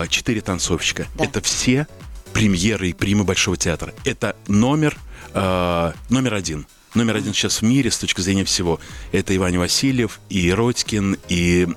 четыре 0.10 0.41
танцовщика. 0.41 1.08
Да. 1.15 1.26
Это 1.26 1.41
все 1.41 1.88
премьеры 2.36 2.89
и 2.89 2.93
примы 2.93 3.24
Большого 3.24 3.56
театра. 3.56 3.93
Это 4.04 4.36
номер, 4.48 4.98
э, 5.34 5.93
номер 6.10 6.34
один. 6.34 6.67
Номер 6.93 7.15
один 7.15 7.34
сейчас 7.34 7.62
в 7.62 7.62
мире 7.63 7.89
с 7.91 7.98
точки 7.98 8.19
зрения 8.21 8.43
всего. 8.43 8.80
Это 9.13 9.36
Иван 9.36 9.58
Васильев, 9.58 10.19
и 10.30 10.52
Родькин, 10.52 11.17
и 11.30 11.67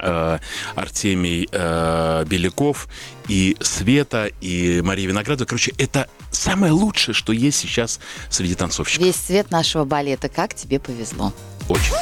э, 0.00 0.38
Артемий 0.76 1.48
э, 1.50 2.24
Беляков, 2.26 2.86
и 3.26 3.56
Света, 3.60 4.30
и 4.40 4.80
Мария 4.82 5.08
Виноградова. 5.08 5.46
Короче, 5.46 5.72
это 5.78 6.08
самое 6.30 6.72
лучшее, 6.72 7.14
что 7.14 7.32
есть 7.32 7.58
сейчас 7.58 7.98
среди 8.30 8.54
танцовщиков. 8.54 9.04
Весь 9.04 9.16
цвет 9.16 9.50
нашего 9.50 9.84
балета. 9.84 10.28
Как 10.28 10.54
тебе 10.54 10.78
повезло. 10.78 11.32
Очень. 11.68 11.94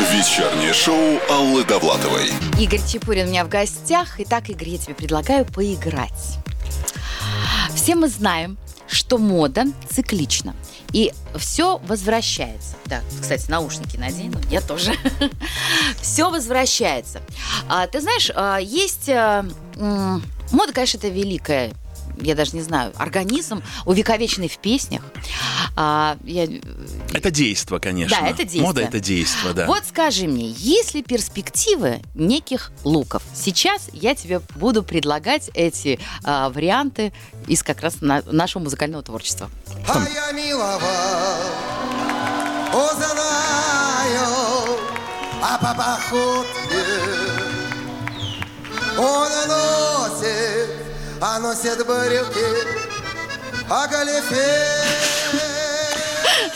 Вечернее 0.00 0.72
шоу 0.72 1.20
Аллы 1.30 1.64
Довлатовой. 1.64 2.28
Игорь 2.58 2.80
Чепурин 2.84 3.28
у 3.28 3.30
меня 3.30 3.44
в 3.44 3.48
гостях. 3.48 4.16
Итак, 4.18 4.50
Игорь, 4.50 4.70
я 4.70 4.78
тебе 4.78 4.92
предлагаю 4.92 5.44
поиграть. 5.44 6.38
Все 7.72 7.94
мы 7.94 8.08
знаем, 8.08 8.58
что 8.88 9.18
мода 9.18 9.66
циклична. 9.88 10.56
И 10.92 11.12
все 11.36 11.78
возвращается. 11.78 12.74
Да, 12.86 13.02
кстати, 13.20 13.48
наушники 13.48 13.96
надену, 13.96 14.40
я 14.50 14.60
тоже. 14.60 14.94
все 16.02 16.28
возвращается. 16.28 17.20
А, 17.68 17.86
ты 17.86 18.00
знаешь, 18.00 18.32
а, 18.34 18.58
есть... 18.58 19.08
А, 19.08 19.46
мода, 19.76 20.72
конечно, 20.72 20.98
это 20.98 21.06
великая 21.08 21.72
я 22.20 22.34
даже 22.34 22.56
не 22.56 22.62
знаю, 22.62 22.92
организм, 22.96 23.62
увековеченный 23.84 24.48
в 24.48 24.58
песнях. 24.58 25.02
А, 25.76 26.16
я... 26.24 26.46
Это 27.12 27.30
действо, 27.30 27.78
конечно. 27.78 28.16
Да, 28.20 28.28
это 28.28 28.44
действо. 28.44 28.66
Мода– 28.66 28.80
это 28.82 29.00
действо, 29.00 29.52
да. 29.52 29.66
Вот 29.66 29.84
скажи 29.88 30.26
мне, 30.26 30.48
есть 30.50 30.94
ли 30.94 31.02
перспективы 31.02 32.00
неких 32.14 32.72
луков? 32.84 33.22
Сейчас 33.34 33.88
я 33.92 34.14
тебе 34.14 34.40
буду 34.56 34.82
предлагать 34.82 35.50
эти 35.54 35.98
а, 36.22 36.50
варианты 36.50 37.12
из 37.46 37.62
как 37.62 37.80
раз 37.80 38.00
на, 38.00 38.22
нашего 38.26 38.62
музыкального 38.62 39.02
творчества. 39.02 39.50
А 39.88 40.02
я 40.14 40.32
миловал, 40.32 40.80
а 45.46 45.58
по 45.58 45.74
походке 45.74 46.84
он 48.96 49.30
носит 49.48 50.63
а 51.26 51.38
носит 51.38 51.78
брюки, 51.78 52.44
а 53.70 53.86
галифе. 53.88 54.44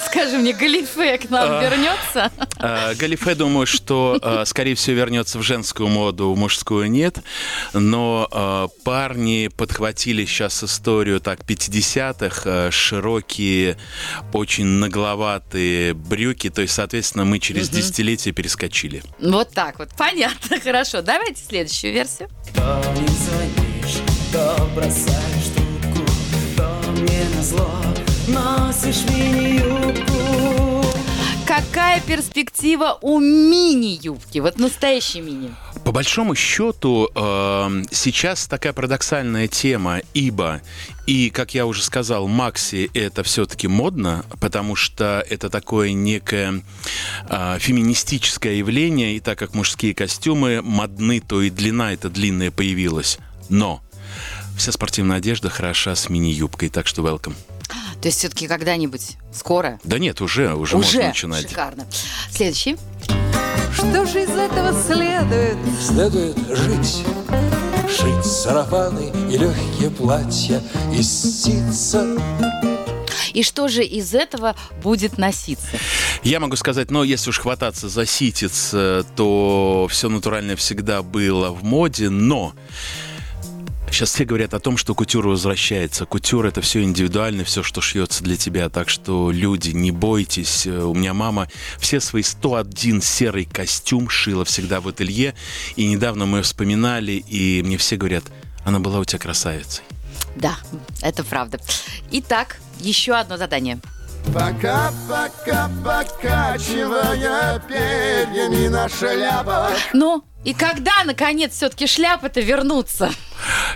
Скажи 0.04 0.36
мне, 0.36 0.52
Галифе 0.52 1.16
к 1.16 1.30
нам 1.30 1.52
А. 1.52 1.62
вернется? 1.62 2.30
А, 2.58 2.94
Галифе, 2.94 3.34
думаю, 3.34 3.66
что, 3.66 4.18
а, 4.20 4.44
скорее 4.44 4.74
всего, 4.74 4.96
вернется 4.96 5.38
в 5.38 5.42
женскую 5.42 5.88
моду, 5.88 6.32
в 6.32 6.36
мужскую 6.38 6.90
нет. 6.90 7.18
Но 7.72 8.28
а, 8.30 8.68
парни 8.84 9.48
подхватили 9.48 10.26
сейчас 10.26 10.62
историю 10.62 11.20
так 11.20 11.46
50-х, 11.46 12.42
а, 12.44 12.70
широкие, 12.70 13.78
очень 14.34 14.66
нагловатые 14.66 15.94
брюки. 15.94 16.50
То 16.50 16.60
есть, 16.60 16.74
соответственно, 16.74 17.24
мы 17.24 17.38
через 17.38 17.70
десятилетия 17.70 18.32
перескочили. 18.32 19.02
Вот 19.18 19.54
так 19.54 19.78
вот. 19.78 19.90
Понятно, 19.96 20.60
хорошо. 20.62 21.00
Давайте 21.00 21.42
следующую 21.42 21.94
версию. 21.94 22.28
Не 22.54 24.17
то 24.32 24.68
бросаешь 24.74 25.48
трубку, 25.54 26.04
то 26.56 26.92
мне 26.92 27.24
назло 27.36 27.70
носишь 28.26 29.04
мини-юбку. 29.10 30.18
Какая 31.46 32.00
перспектива 32.02 32.98
у 33.00 33.18
мини-юбки? 33.20 34.38
Вот 34.40 34.58
настоящей 34.58 35.22
мини. 35.22 35.50
По 35.82 35.92
большому 35.92 36.34
счету, 36.34 37.08
э, 37.14 37.84
сейчас 37.90 38.46
такая 38.46 38.74
парадоксальная 38.74 39.48
тема, 39.48 40.02
ибо, 40.12 40.60
и, 41.06 41.30
как 41.30 41.54
я 41.54 41.64
уже 41.64 41.82
сказал, 41.82 42.28
Макси 42.28 42.90
это 42.92 43.22
все-таки 43.22 43.66
модно, 43.68 44.26
потому 44.40 44.76
что 44.76 45.24
это 45.30 45.48
такое 45.48 45.92
некое 45.92 46.62
э, 47.30 47.56
феминистическое 47.58 48.54
явление, 48.56 49.16
и 49.16 49.20
так 49.20 49.38
как 49.38 49.54
мужские 49.54 49.94
костюмы 49.94 50.60
модны, 50.60 51.20
то 51.20 51.40
и 51.40 51.48
длина 51.48 51.94
эта 51.94 52.10
длинная 52.10 52.50
появилась. 52.50 53.18
Но 53.48 53.82
вся 54.58 54.72
спортивная 54.72 55.18
одежда 55.18 55.48
хороша 55.48 55.94
с 55.94 56.08
мини-юбкой, 56.08 56.68
так 56.68 56.86
что 56.86 57.02
welcome. 57.02 57.34
То 58.00 58.08
есть 58.08 58.18
все-таки 58.18 58.46
когда-нибудь 58.46 59.16
скоро? 59.32 59.80
Да 59.84 59.98
нет, 59.98 60.20
уже, 60.20 60.54
уже, 60.54 60.76
можно 60.76 61.08
начинать. 61.08 61.48
Шикарно. 61.48 61.86
Следующий. 62.30 62.76
Что 63.74 64.06
же 64.06 64.22
из 64.22 64.30
этого 64.30 64.72
следует? 64.82 65.56
Следует 65.80 66.36
жить, 66.48 67.04
шить 67.88 68.24
сарафаны 68.24 69.12
и 69.32 69.38
легкие 69.38 69.90
платья 69.90 70.62
из 70.92 71.08
ситца. 71.42 72.06
И 73.32 73.42
что 73.42 73.68
же 73.68 73.84
из 73.84 74.14
этого 74.14 74.56
будет 74.82 75.18
носиться? 75.18 75.78
Я 76.24 76.40
могу 76.40 76.56
сказать, 76.56 76.90
но 76.90 77.04
если 77.04 77.30
уж 77.30 77.38
хвататься 77.38 77.88
за 77.88 78.04
ситец, 78.06 78.70
э, 78.72 79.04
то 79.14 79.86
все 79.90 80.08
натуральное 80.08 80.56
всегда 80.56 81.02
было 81.02 81.50
в 81.50 81.62
моде, 81.62 82.10
но 82.10 82.54
Сейчас 83.90 84.12
все 84.14 84.24
говорят 84.24 84.54
о 84.54 84.60
том, 84.60 84.76
что 84.76 84.94
кутюра 84.94 85.28
возвращается. 85.28 86.04
Кутюра 86.06 86.48
это 86.48 86.60
все 86.60 86.82
индивидуально, 86.82 87.44
все, 87.44 87.62
что 87.62 87.80
шьется 87.80 88.22
для 88.22 88.36
тебя. 88.36 88.68
Так 88.68 88.88
что, 88.88 89.30
люди, 89.30 89.70
не 89.70 89.90
бойтесь. 89.90 90.66
Э, 90.66 90.82
У 90.84 90.94
меня 90.94 91.14
мама 91.14 91.48
все 91.78 92.00
свои 92.00 92.22
101 92.22 93.02
серый 93.02 93.44
костюм 93.44 94.08
шила 94.08 94.44
всегда 94.44 94.80
в 94.80 94.88
ателье. 94.88 95.34
И 95.76 95.86
недавно 95.88 96.26
мы 96.26 96.42
вспоминали, 96.42 97.12
и 97.12 97.62
мне 97.64 97.76
все 97.78 97.96
говорят, 97.96 98.24
она 98.64 98.78
была 98.78 99.00
у 99.00 99.04
тебя 99.04 99.18
красавицей. 99.18 99.84
Да, 100.36 100.56
это 101.02 101.24
правда. 101.24 101.58
Итак, 102.12 102.58
еще 102.80 103.14
одно 103.14 103.36
задание. 103.36 103.78
Пока-пока 104.34 105.70
покачивая 105.84 107.58
перьями 107.66 108.68
на 108.68 108.88
шляпах 108.88 109.72
Ну, 109.94 110.22
и 110.44 110.54
когда, 110.54 111.04
наконец, 111.04 111.52
все-таки 111.52 111.86
шляпы-то 111.86 112.40
вернутся? 112.40 113.10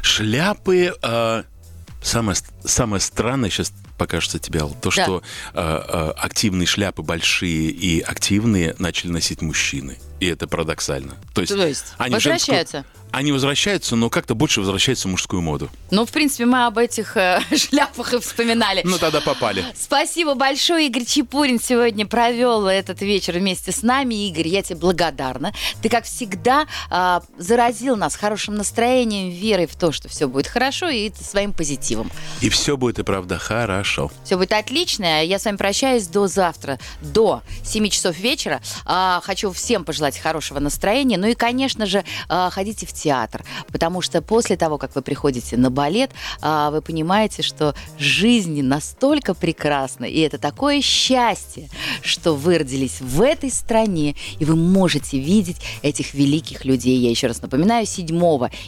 Шляпы... 0.02 0.94
э, 1.02 1.42
самое, 2.02 2.36
самое 2.64 3.00
странное 3.00 3.50
сейчас 3.50 3.72
покажется 3.98 4.38
тебе, 4.38 4.60
то, 4.60 4.74
Да. 4.84 4.90
что 4.90 5.22
э, 5.54 6.12
активные 6.16 6.66
шляпы 6.66 7.02
большие 7.02 7.70
и 7.70 8.00
активные 8.00 8.74
начали 8.78 9.10
носить 9.12 9.42
мужчины. 9.42 9.98
И 10.18 10.26
это 10.26 10.46
парадоксально. 10.48 11.16
То 11.34 11.40
есть, 11.42 11.54
То 11.54 11.66
есть 11.66 11.84
они 11.98 12.14
возвращаются? 12.14 12.78
женскую- 12.78 13.01
они 13.12 13.30
возвращаются, 13.30 13.94
но 13.94 14.08
как-то 14.10 14.34
больше 14.34 14.60
возвращаются 14.60 15.06
в 15.06 15.10
мужскую 15.10 15.42
моду. 15.42 15.68
Ну, 15.90 16.06
в 16.06 16.10
принципе, 16.10 16.46
мы 16.46 16.64
об 16.64 16.78
этих 16.78 17.16
э, 17.16 17.40
шляпах 17.56 18.14
и 18.14 18.18
вспоминали. 18.18 18.80
Ну, 18.84 18.98
тогда 18.98 19.20
попали. 19.20 19.64
Спасибо 19.78 20.34
большое, 20.34 20.86
Игорь 20.86 21.04
Чепурин 21.04 21.60
сегодня 21.60 22.06
провел 22.06 22.66
этот 22.66 23.02
вечер 23.02 23.34
вместе 23.34 23.70
с 23.70 23.82
нами. 23.82 24.28
Игорь, 24.28 24.48
я 24.48 24.62
тебе 24.62 24.78
благодарна. 24.78 25.52
Ты, 25.82 25.90
как 25.90 26.04
всегда, 26.04 26.66
а, 26.90 27.22
заразил 27.36 27.96
нас 27.96 28.16
хорошим 28.16 28.54
настроением, 28.54 29.30
верой 29.30 29.66
в 29.66 29.76
то, 29.76 29.92
что 29.92 30.08
все 30.08 30.26
будет 30.26 30.46
хорошо, 30.46 30.88
и 30.88 31.12
своим 31.12 31.52
позитивом. 31.52 32.10
И 32.40 32.48
все 32.48 32.76
будет 32.76 32.98
и 32.98 33.02
правда 33.02 33.38
хорошо. 33.38 34.10
Все 34.24 34.36
будет 34.36 34.52
отлично. 34.52 35.24
Я 35.24 35.38
с 35.38 35.44
вами 35.44 35.56
прощаюсь 35.56 36.06
до 36.06 36.26
завтра, 36.28 36.78
до 37.02 37.42
7 37.64 37.88
часов 37.90 38.18
вечера. 38.18 38.62
А, 38.86 39.20
Хочу 39.22 39.52
всем 39.52 39.84
пожелать 39.84 40.18
хорошего 40.18 40.58
настроения. 40.60 41.18
Ну 41.18 41.26
и, 41.26 41.34
конечно 41.34 41.84
же, 41.84 42.04
а, 42.28 42.48
ходите 42.50 42.86
в 42.86 43.01
театр, 43.02 43.44
потому 43.70 44.00
что 44.00 44.22
после 44.22 44.56
того, 44.56 44.78
как 44.78 44.94
вы 44.94 45.02
приходите 45.02 45.56
на 45.56 45.70
балет, 45.70 46.10
а, 46.40 46.70
вы 46.70 46.82
понимаете, 46.82 47.42
что 47.42 47.74
жизнь 47.98 48.62
настолько 48.62 49.34
прекрасна, 49.34 50.04
и 50.04 50.20
это 50.20 50.38
такое 50.38 50.80
счастье, 50.80 51.68
что 52.02 52.34
вы 52.34 52.58
родились 52.58 53.00
в 53.00 53.20
этой 53.22 53.50
стране, 53.50 54.14
и 54.38 54.44
вы 54.44 54.56
можете 54.56 55.18
видеть 55.18 55.56
этих 55.82 56.14
великих 56.14 56.64
людей. 56.64 56.98
Я 56.98 57.10
еще 57.10 57.26
раз 57.26 57.42
напоминаю, 57.42 57.86
7 57.86 58.08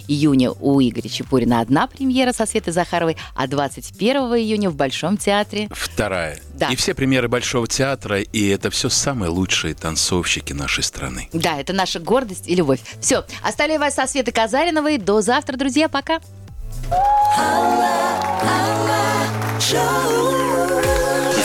июня 0.08 0.50
у 0.50 0.80
Игоря 0.80 1.08
Чепурина 1.08 1.60
одна 1.60 1.86
премьера 1.86 2.32
со 2.32 2.46
Светой 2.46 2.72
Захаровой, 2.72 3.16
а 3.34 3.46
21 3.46 4.16
июня 4.16 4.70
в 4.70 4.74
Большом 4.74 5.16
театре 5.16 5.68
Вторая. 5.70 6.40
Да. 6.54 6.68
И 6.68 6.76
все 6.76 6.94
премьеры 6.94 7.28
Большого 7.28 7.66
театра, 7.66 8.20
и 8.20 8.48
это 8.48 8.70
все 8.70 8.88
самые 8.88 9.30
лучшие 9.30 9.74
танцовщики 9.74 10.52
нашей 10.52 10.82
страны. 10.84 11.28
Да, 11.32 11.60
это 11.60 11.72
наша 11.72 12.00
гордость 12.00 12.48
и 12.48 12.54
любовь. 12.54 12.80
Все, 13.00 13.24
оставляю 13.42 13.80
вас 13.80 13.94
со 13.94 14.06
Светой 14.06 14.23
Казариновой. 14.32 14.98
До 14.98 15.20
завтра, 15.20 15.56
друзья. 15.56 15.88
Пока. 15.88 16.20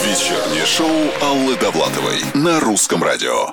Вечернее 0.04 0.66
шоу 0.66 0.88
Аллы 1.22 1.56
Довлатовой 1.56 2.22
на 2.34 2.60
русском 2.60 3.04
радио. 3.04 3.48